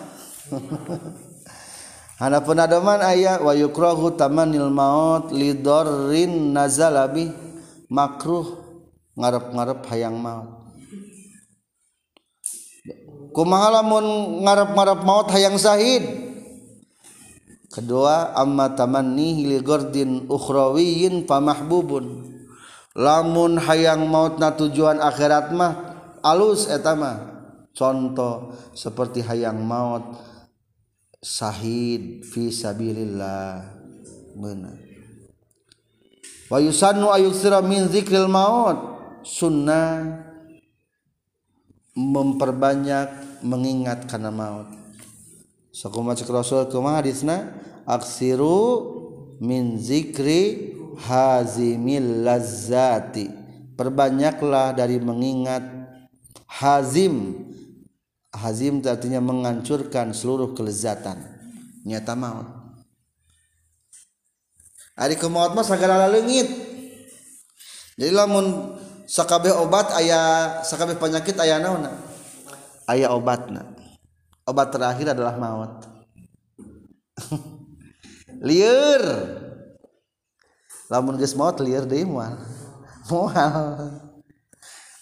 [2.23, 7.35] Hanapun adaman ayat wa yukrahu tamanil maut lidorrin nazalabi
[7.91, 8.63] makruh
[9.19, 10.62] ngarep-ngarep hayang maut.
[13.33, 16.05] kumahalamun ngarap-ngarap maut hayang zahid
[17.73, 22.29] kedua amma tamannihi li gardin ukhrawiyin famahbubun.
[22.93, 27.25] Lamun hayang maut na tujuan akhirat mah alus etama
[27.73, 30.21] contoh seperti hayang maut
[31.25, 33.81] sahid fi sabilillah.
[34.37, 34.77] Benar
[36.53, 38.93] wa yusannu ayusra min zikril maut.
[39.23, 40.32] Sunnah.
[41.93, 44.69] Memperbanyak mengingat karena maut.
[45.73, 47.53] Sakumat cek Rasul kumaha hadisna?
[47.89, 48.89] Aksiru
[49.41, 53.29] min zikri hazimil lazzati.
[53.77, 55.65] Perbanyaklah dari mengingat
[56.47, 57.49] hazim.
[58.33, 61.21] Hazim artinya menghancurkan seluruh kelezatan.
[61.85, 62.49] Nyata maut.
[64.97, 66.73] Ari ke maut mah segala leungit
[67.97, 68.77] jadi lamun
[69.09, 70.21] sakabeh obat aya
[70.67, 71.87] sakabeh penyakit aya naon?
[72.89, 73.67] Aya obatna.
[74.43, 75.87] Obat terakhir adalah maut.
[78.47, 79.03] Liur
[80.91, 82.37] lamun geus maut liur deui moal
[83.09, 83.97] moal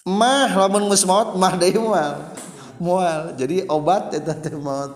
[0.07, 2.31] mah lamun geus maut mah deui moal
[2.79, 4.95] moal jadi obat eta teh maut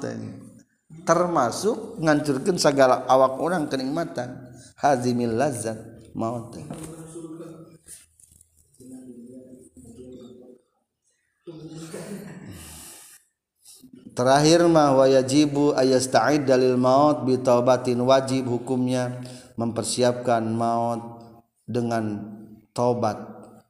[1.06, 4.50] termasuk ngancurkeun segala awak orang kenikmatan.
[4.76, 5.78] Hazimil lazat
[6.18, 6.58] maut.
[14.18, 19.22] Terakhir mah wajibu ayasta'id dalil maut bi taubatin wajib hukumnya
[19.54, 21.22] mempersiapkan maut
[21.70, 22.34] dengan
[22.74, 23.22] taubat.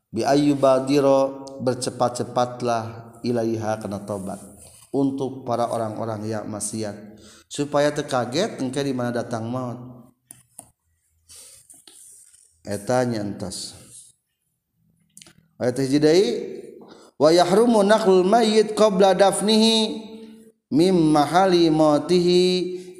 [0.08, 4.40] Bi ayyubadiro bercepat-cepatlah ilaiha kana tobat
[4.96, 7.20] untuk para orang-orang yang maksiat.
[7.52, 9.80] Supaya terkaget engke di mana datang maut?
[12.66, 13.78] Eta nyantos
[15.62, 16.00] ayat hiji
[17.16, 20.04] wa yahrumu naqlul mayyit qabla dafnihi
[20.72, 22.44] mim mahali mautihi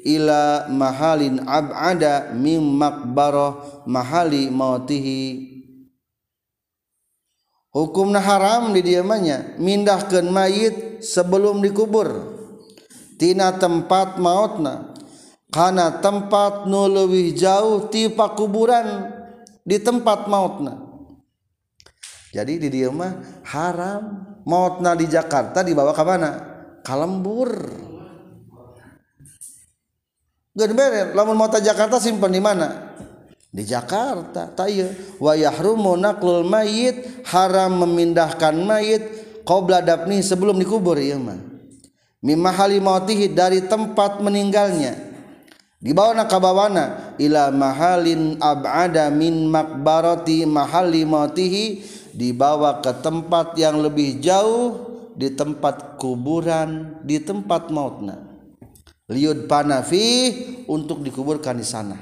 [0.06, 5.52] ila mahalin ab'ada mim makbarah mahali mautihi.
[7.76, 12.08] Hukumna haram di diamanya mindahkan mayit sebelum dikubur.
[13.20, 14.96] Tina tempat mautna.
[15.52, 19.12] Karena tempat nu lebih jauh tipa kuburan
[19.64, 20.85] di tempat mautna
[22.36, 24.36] jadi di dia mah haram.
[24.46, 26.30] Mautna di Jakarta dibawa ke mana?
[26.86, 27.50] Kalembur
[30.56, 32.96] Gak beres, lamun mau Jakarta simpan di mana?
[33.56, 34.52] di Jakarta.
[34.52, 35.96] Tayo wa yahrumu
[36.44, 37.24] mayit.
[37.32, 39.04] Haram memindahkan mayit.
[39.48, 41.40] Qabla dafni sebelum dikubur ieu mah.
[42.20, 45.16] Mimahali mautihi dari tempat meninggalnya.
[45.76, 51.64] Dibawa ka bawana ila mahalin ab'ada min makbarati mahali mautihi
[52.16, 58.36] dibawa ke tempat yang lebih jauh di tempat kuburan di tempat mautna
[59.10, 60.06] liud panafi
[60.66, 61.96] untuk dikuburkan di sana.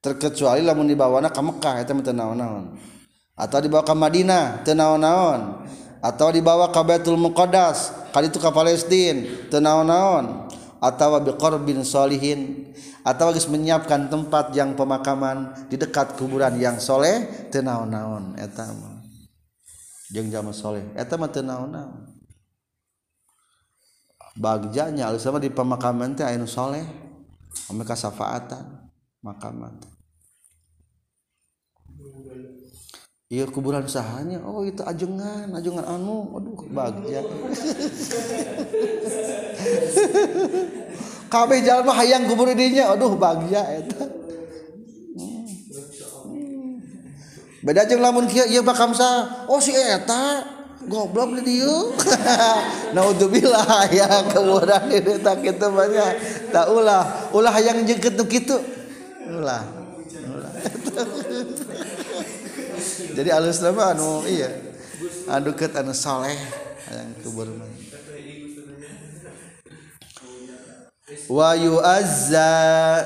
[0.00, 2.74] Terkecuali lamun dibawana ke Mekah itu teu naon-naon.
[3.36, 5.68] Atau dibawa ke Madinah teu naon-naon.
[6.00, 10.48] Atau dibawa ke Baitul Muqaddas kali itu ke Palestina teu naon-naon.
[10.80, 12.72] Atau biqorbin solihin
[13.04, 18.89] atau geus menyiapkan tempat yang pemakaman di dekat kuburan yang soleh teu naon-naon eta mah
[20.10, 20.82] jeung jama soleh.
[20.98, 22.10] Eta mah teu naon-naon.
[24.38, 26.84] Bagjanya alus sama di pemakaman teh anu soleh.
[27.70, 28.62] Ame kasafaatan
[29.26, 29.74] makaman
[33.30, 36.34] Iya kuburan sahanya oh itu ajengan ajengan anu.
[36.34, 37.22] Aduh bagja.
[41.30, 44.19] Kabeh jalma hayang kubur dinya aduh bagja eta
[47.60, 50.56] beda jeung lamun kieu ieu bakam sa oh si eta?
[50.80, 51.92] Goblok di dieu.
[52.96, 56.16] Naudzubillah ya kemudian itu tak kitu banyak
[56.48, 58.56] tak ulah ulah hayang jeung kitu kitu.
[59.28, 59.60] Ulah
[60.24, 60.52] ulah.
[63.16, 64.48] Jadi alus nama anu iya.
[65.28, 66.32] Anu ket anu soleh
[66.88, 67.89] yang kubur mah.
[71.30, 72.50] wa yu'azza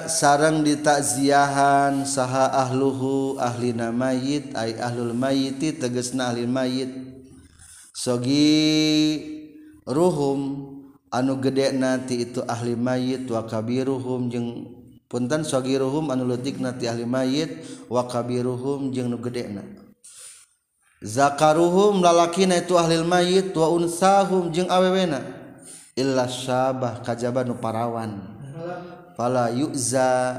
[0.09, 6.93] sarang ditakziahan saha ahluhu ahli mayit ay ahlul mayiti tegesna ahli mayit.
[7.95, 9.21] Sogi
[9.87, 10.73] ruhum
[11.09, 14.49] anu gede nanti itu ahli mayit wa kabiruhum jeung
[15.07, 19.63] punten sogi ruhum anu leutik nanti ahli mayit wa kabiruhum jeung nu gedena.
[21.05, 25.44] Zakaruhum lalakina itu ahli mayit wa unsahum jeung awewena.
[25.95, 28.19] illa syabah kajaba nu parawan.
[29.15, 30.35] Fala yuza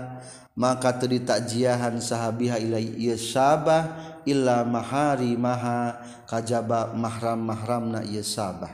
[0.56, 8.72] maka teu ditakjiahan sahabiha ila ieu syabah illa mahari maha kajaba mahram mahramna ieu syabah.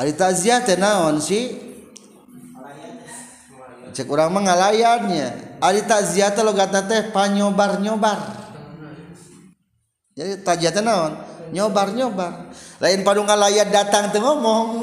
[0.00, 1.52] Ari takziah teh naon si
[3.92, 8.40] cek urang mah ngalayannya ari takziah teh logatna teh panyobar-nyobar.
[10.16, 11.31] Jadi takziah teh naon?
[11.52, 12.50] Nyobar nyobar.
[12.80, 14.82] Lain padungan layat datang tuh ngomong.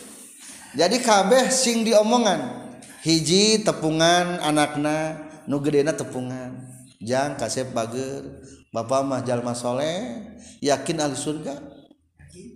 [0.80, 2.72] Jadi kabeh sing diomongan.
[3.04, 6.56] Hiji tepungan anakna nu gedena tepungan.
[6.98, 8.42] Jang kasep bager.
[8.72, 10.24] Bapak mah jalma soleh.
[10.64, 11.54] Yakin ahli surga.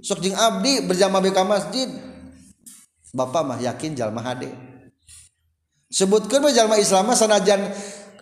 [0.00, 1.88] Sokjing Abdi berjama BK masjid.
[3.14, 4.74] Bapak mah yakin Jalma HD
[5.94, 7.70] sebutkan Jalma Islam sanajan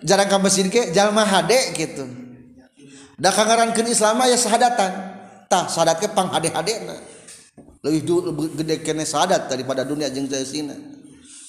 [0.04, 2.04] jarang ke masjid ke Jalma HD gitu
[3.16, 5.11] dah kangarankeun Islam ya sahadatan
[5.52, 6.96] tah sahadat ke pang HD na
[7.84, 10.72] lebih dulu lebih gede kene sahadat daripada dunia jeung sina.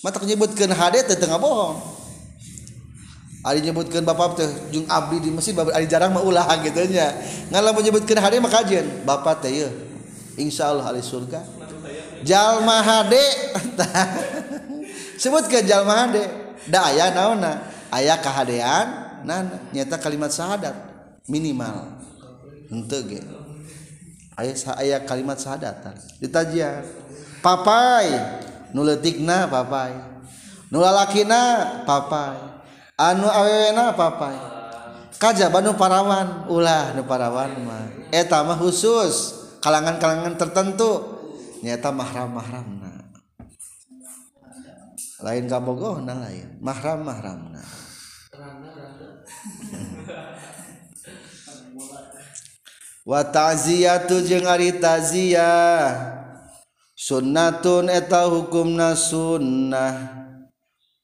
[0.03, 1.79] Mata nyebutkeun HD teh tengah bohong.
[3.47, 7.15] Ari nyebutkeun bapak teh jeung abdi di masjid ari jarang mah ulah gitu nya.
[7.53, 9.71] Ngalah menyebutkeun HD mah kajian bapak teh ieu
[10.35, 11.39] insyaallah ahli surga.
[12.27, 12.83] Jalma
[15.21, 16.17] sebut ke jalma HD
[16.67, 18.87] da aya naonna aya kahadean
[19.23, 19.39] nah
[19.71, 20.73] nyata kalimat syahadat
[21.29, 21.93] minimal.
[22.73, 23.42] Henteu ge
[24.39, 26.81] aya aya kalimat syahadat ditajian
[27.43, 28.09] papai
[28.73, 29.93] nuletikna papai
[30.73, 32.37] nulalakina papai
[32.97, 34.53] anu awewena papai
[35.23, 36.51] kaja banu parawan?
[36.51, 37.87] Ulah nu parawan mah.
[38.11, 39.39] Eta mah khusus.
[39.63, 41.23] Kalangan-kalangan tertentu.
[41.63, 42.91] Nyata mahram mahramna
[45.23, 46.59] lain kabogohna lain.
[46.59, 47.63] Mahram mahramna
[53.03, 56.19] wa ta'ziyatu jeung ari ta'ziyah.
[56.95, 60.23] Sunnatun eta hukumna sunnah.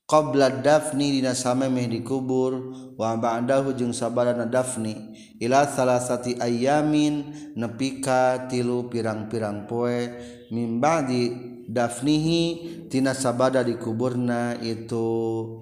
[0.10, 5.14] Qabla dafni dina samemeh dikubur wa ba'dahu jeung sabarana dafni.
[5.38, 10.10] Ila salasati ayamin nepika tilu pirang-pirang poe.
[10.50, 11.30] Min ba'di
[11.70, 12.42] dafnihi
[12.90, 15.06] tina sabada dikuburna itu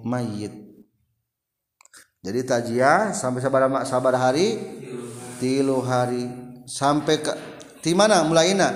[0.08, 0.54] mayit.
[2.24, 4.58] Jadi tajia sampai sabada sabada hari
[5.38, 6.28] tilu hari.
[6.68, 7.32] Sampai ke
[7.80, 8.20] ti mana?
[8.26, 8.68] Mulaiina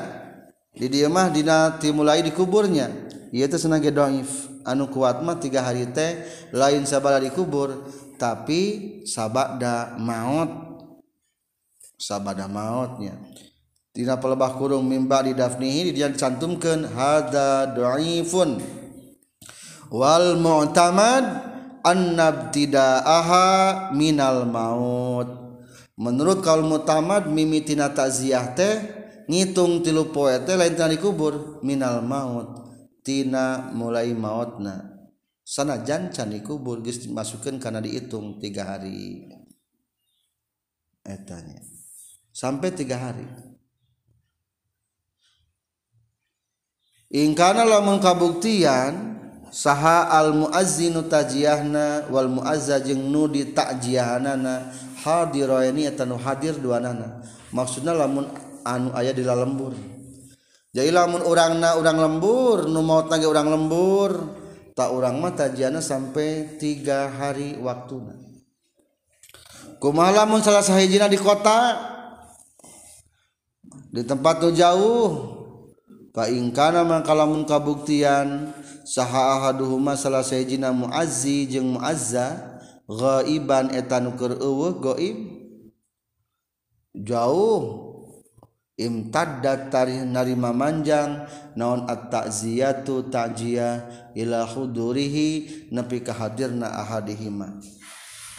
[0.73, 2.89] di dia mah dina ti mulai di kuburnya.
[3.29, 4.49] Ieu teh senang doif.
[4.63, 6.23] Anu kuat mah tiga hari teh
[6.55, 7.75] lain sabala di kubur.
[8.17, 10.51] Tapi sabada maut.
[11.99, 13.19] Sabada mautnya.
[13.93, 18.57] Tina pelebah kurung mimba di dafnihi di dia dicantumkeun hada dhaifun
[19.93, 21.25] wal mu'tamad
[21.85, 23.45] annabtida'aha
[23.93, 25.42] minal maut.
[26.03, 28.75] menurut kaum mutamad mimitina takziah teh
[29.31, 32.63] ngitung tilu poe teh lain tina dikubur minal maut
[33.07, 34.91] tina mulai mautna.
[35.43, 39.27] Sana jancan dikubur geus dimasukkeun kana dihitung tiga hari.
[41.03, 41.61] Etanya.
[42.31, 43.27] Sampai tiga hari.
[47.13, 49.21] Ingkana lamun kabuktian
[49.53, 53.53] saha al muazzinu tajiyahna wal muazza jeung nu di
[55.03, 57.21] hadiraini eta nu hadir duanana.
[57.53, 58.33] Maksudna lamun
[58.65, 59.77] anu aya di lembur
[60.73, 64.41] jadi lamun urangna urang lembur nu maut nage urang lembur
[64.73, 68.17] tak urang mah tajiana sampai tiga hari waktuna.
[69.77, 71.77] Kumaha lamun salah sahijina di kota?
[73.93, 75.09] Di tempat tu jauh.
[76.17, 78.57] Fa ingkana mangkalamun kabuktian.
[78.93, 85.17] sahaduhuma salah sayjina muazzi jeung muazza ghaiban eta nu keur eueuh gaib
[86.93, 87.89] jauh.
[88.73, 97.63] Imtaddat tarih narima manjang naon at-ta'ziyatu ta'jiyah ila hudurihi nepi ka hadirna ahadihima.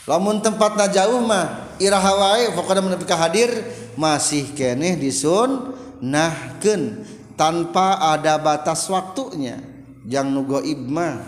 [0.09, 3.53] Lamun tempatna jauh mah iraha wae pokona nepi ka hadir
[3.95, 7.05] masih keneh disun nahkeun
[7.39, 9.72] tanpa ada batas waktunya.
[10.07, 11.19] yang nugo ibma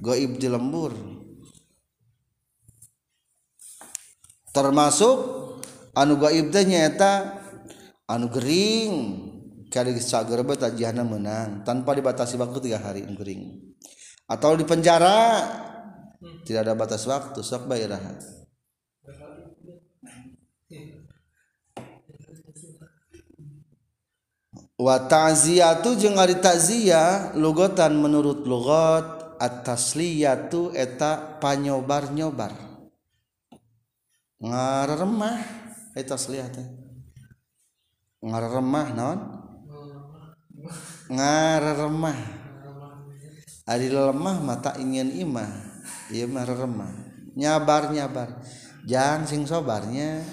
[0.00, 0.94] goib di lembur.
[4.50, 5.18] Termasuk
[5.94, 7.42] anu goib teh nyaeta
[8.10, 8.94] anu gering.
[9.70, 13.70] Kali cager tajihana menang tanpa dibatasi waktu tiga hari anu gering.
[14.26, 15.46] Atau di penjara
[16.42, 17.94] tidak ada batas waktu sok bayar
[24.80, 32.56] wa ta'ziyatu jeung ari ta'ziyah lugotan menurut lugot at-tasliyatu eta panyobar-nyobar.
[34.40, 35.38] Ngaremah
[35.92, 36.68] eta tasliyah teh.
[38.24, 39.18] Ngaremah non
[41.12, 42.40] ngaremah
[43.70, 45.46] Adi lemah mata ingin imah.
[46.10, 46.90] Iya mah remah
[47.38, 48.42] nyabar nyabar
[48.82, 50.24] jangan sing sobarnya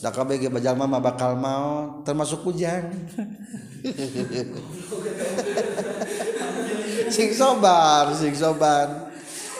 [0.00, 2.88] Dak kabeh bajalma mah bakal mau termasuk ujang.
[7.12, 9.12] Sing sobar sing sobar.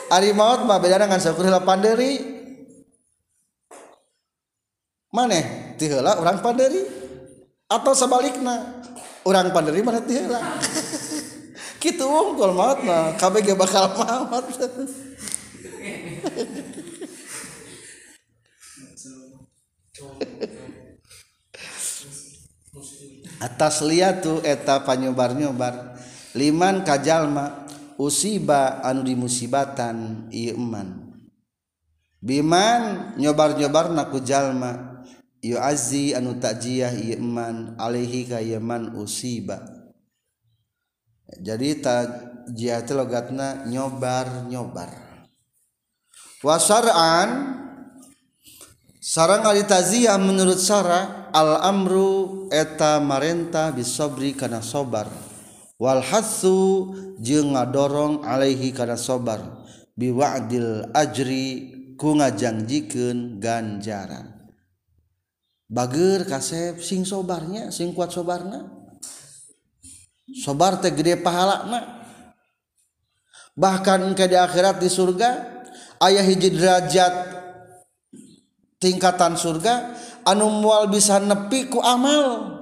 [0.09, 2.17] Ari maot mah beda dengan sakur heula panderi.
[5.13, 6.89] Maneh ti heula urang panderi?
[7.69, 8.81] Atau sebaliknya
[9.27, 10.41] urang panderi mana ti heula?
[11.81, 14.45] Kitu unggul maot mah kabeh bakal maot
[23.41, 25.97] atas lihat tuh eta panyobar-nyobar.
[26.31, 27.67] Liman kajallma
[27.99, 31.11] usiba anu di musibatan iman
[32.21, 35.01] biman nyobar-nyobar naku jalma
[35.41, 39.57] yu azzi anu takjiah iman alehi kayaman usiba.
[41.41, 45.25] Jadi takjiah itu logatna nyobar-nyobar.
[46.45, 47.60] Wasar'an
[49.01, 55.09] sarang Alitaziah menurut Sarah al-amru eta marenta bisobri karena sobar.
[55.81, 59.65] Wal hasu jeung ngadorong alaihi karena sobar.
[59.97, 61.47] Biwa'dil ajri
[61.99, 64.49] ku ngajangjikeun ganjaran
[65.67, 68.69] Bager kasep sing sobarnya sing kuat sobarna.
[70.31, 71.81] Sobar teh gede pahala na.
[73.55, 75.31] bahkan ke di akhirat di surga
[76.03, 77.30] ayah hiji derajat
[78.81, 79.93] tingkatan surga
[80.25, 82.57] anu mual bisa nepi ku amal.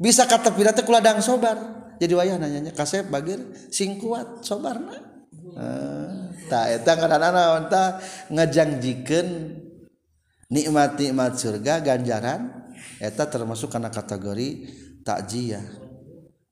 [0.00, 1.58] Bisa kata pirate ku ladang sobar.
[2.00, 4.96] Jadi wayah nanyanya kasep bagir sing kuat sobarna.
[5.50, 6.10] Eh,
[6.48, 8.00] tak eta kadang-kadang ta
[8.32, 9.26] ngejangjikan
[10.48, 14.48] nikmat-nikmat surga ganjaran eta termasuk karena kategori
[15.04, 15.64] takjiah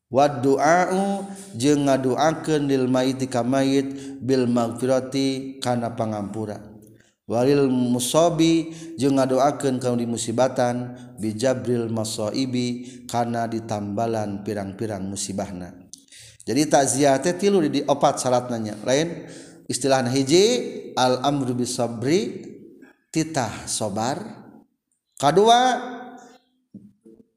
[0.09, 1.25] wa du'a'u
[1.57, 6.68] jeung ngaduakeun lil mayit ka mayit bil magfirati kana pangampura.
[7.29, 15.77] walil musobi jeung ngadoakeun kaum di musibatan bijabril masaibi kana ditambalan pirang-pirang musibahna.
[16.49, 19.29] Jadi takziah teh tilu di opat syaratnya lain
[19.69, 20.45] istilahna hiji
[20.97, 22.49] al amru bisabri
[23.13, 24.17] titah sobar.
[25.21, 25.61] Kedua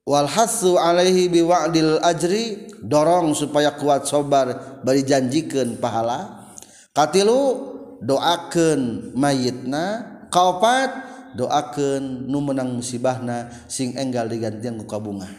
[0.07, 6.47] wal hasu alaihi biwa'dil ajri dorong supaya kuat sobar bari janjikeun pahala.
[6.95, 7.70] Katilu
[8.01, 10.89] doaken mayitna kaupat
[11.37, 15.29] doaken nu menang musibahna sing enggal diganti muka bunga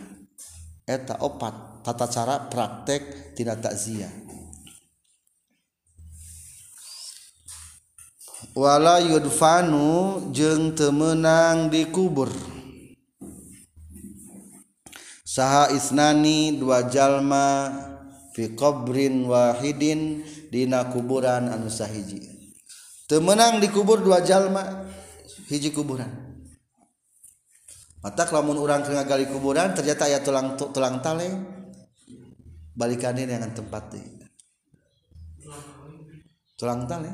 [0.86, 4.10] eta opat tata cara praktek tidak takziah.
[8.52, 12.28] Wala yudfanu jeung temenang dikubur
[15.24, 17.72] saha isnani dua jalma
[18.36, 20.20] fi qabrin wahidin
[20.52, 22.32] dina kuburan anu sahiji
[23.12, 24.88] temenang dikubur dua jalma
[25.52, 26.08] hiji kuburan.
[28.00, 31.28] Mata lamun orang kena gali kuburan ternyata ayat tulang tulang tale.
[32.72, 34.00] Balikan ini dengan tempat
[36.56, 37.12] tulang tale.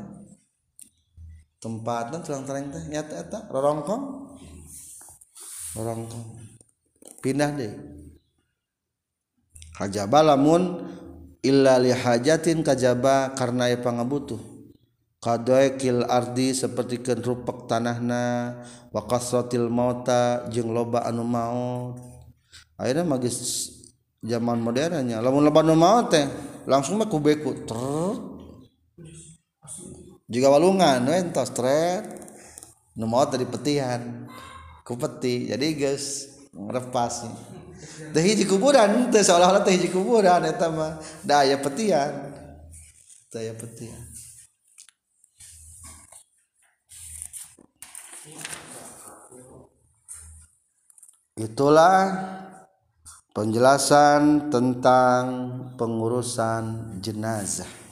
[1.58, 2.84] Tempat dan tulang tale teh.
[2.86, 4.02] Nyata eta rorongkong.
[5.74, 6.24] Rorongkong.
[7.18, 7.74] Pindah deh.
[9.74, 10.78] Kajaba lamun
[11.42, 14.47] illa li hajatin kajaba karena ya pangabutuh
[15.18, 18.54] kadoekil ardi seperti rupak tanahna
[18.94, 21.98] wa kasratil mauta jeung loba anu maut.
[22.78, 23.74] Akhirnya magis
[24.22, 26.26] zaman modernnya lamun loba anu maut teh
[26.70, 28.14] langsung mah kubeku ter
[30.28, 32.06] juga walungan we entos tret
[32.94, 34.30] nu maut dari petihan
[34.86, 37.26] ku peti jadi geus ngrepas.
[38.14, 41.02] Teh hiji kuburan teh seolah-olah teh hiji kuburan eta mah.
[41.26, 42.30] Da aya petihan
[43.30, 44.07] petihan
[51.38, 52.10] itulah
[53.30, 55.24] penjelasan tentang
[55.78, 57.87] pengurusan jenazah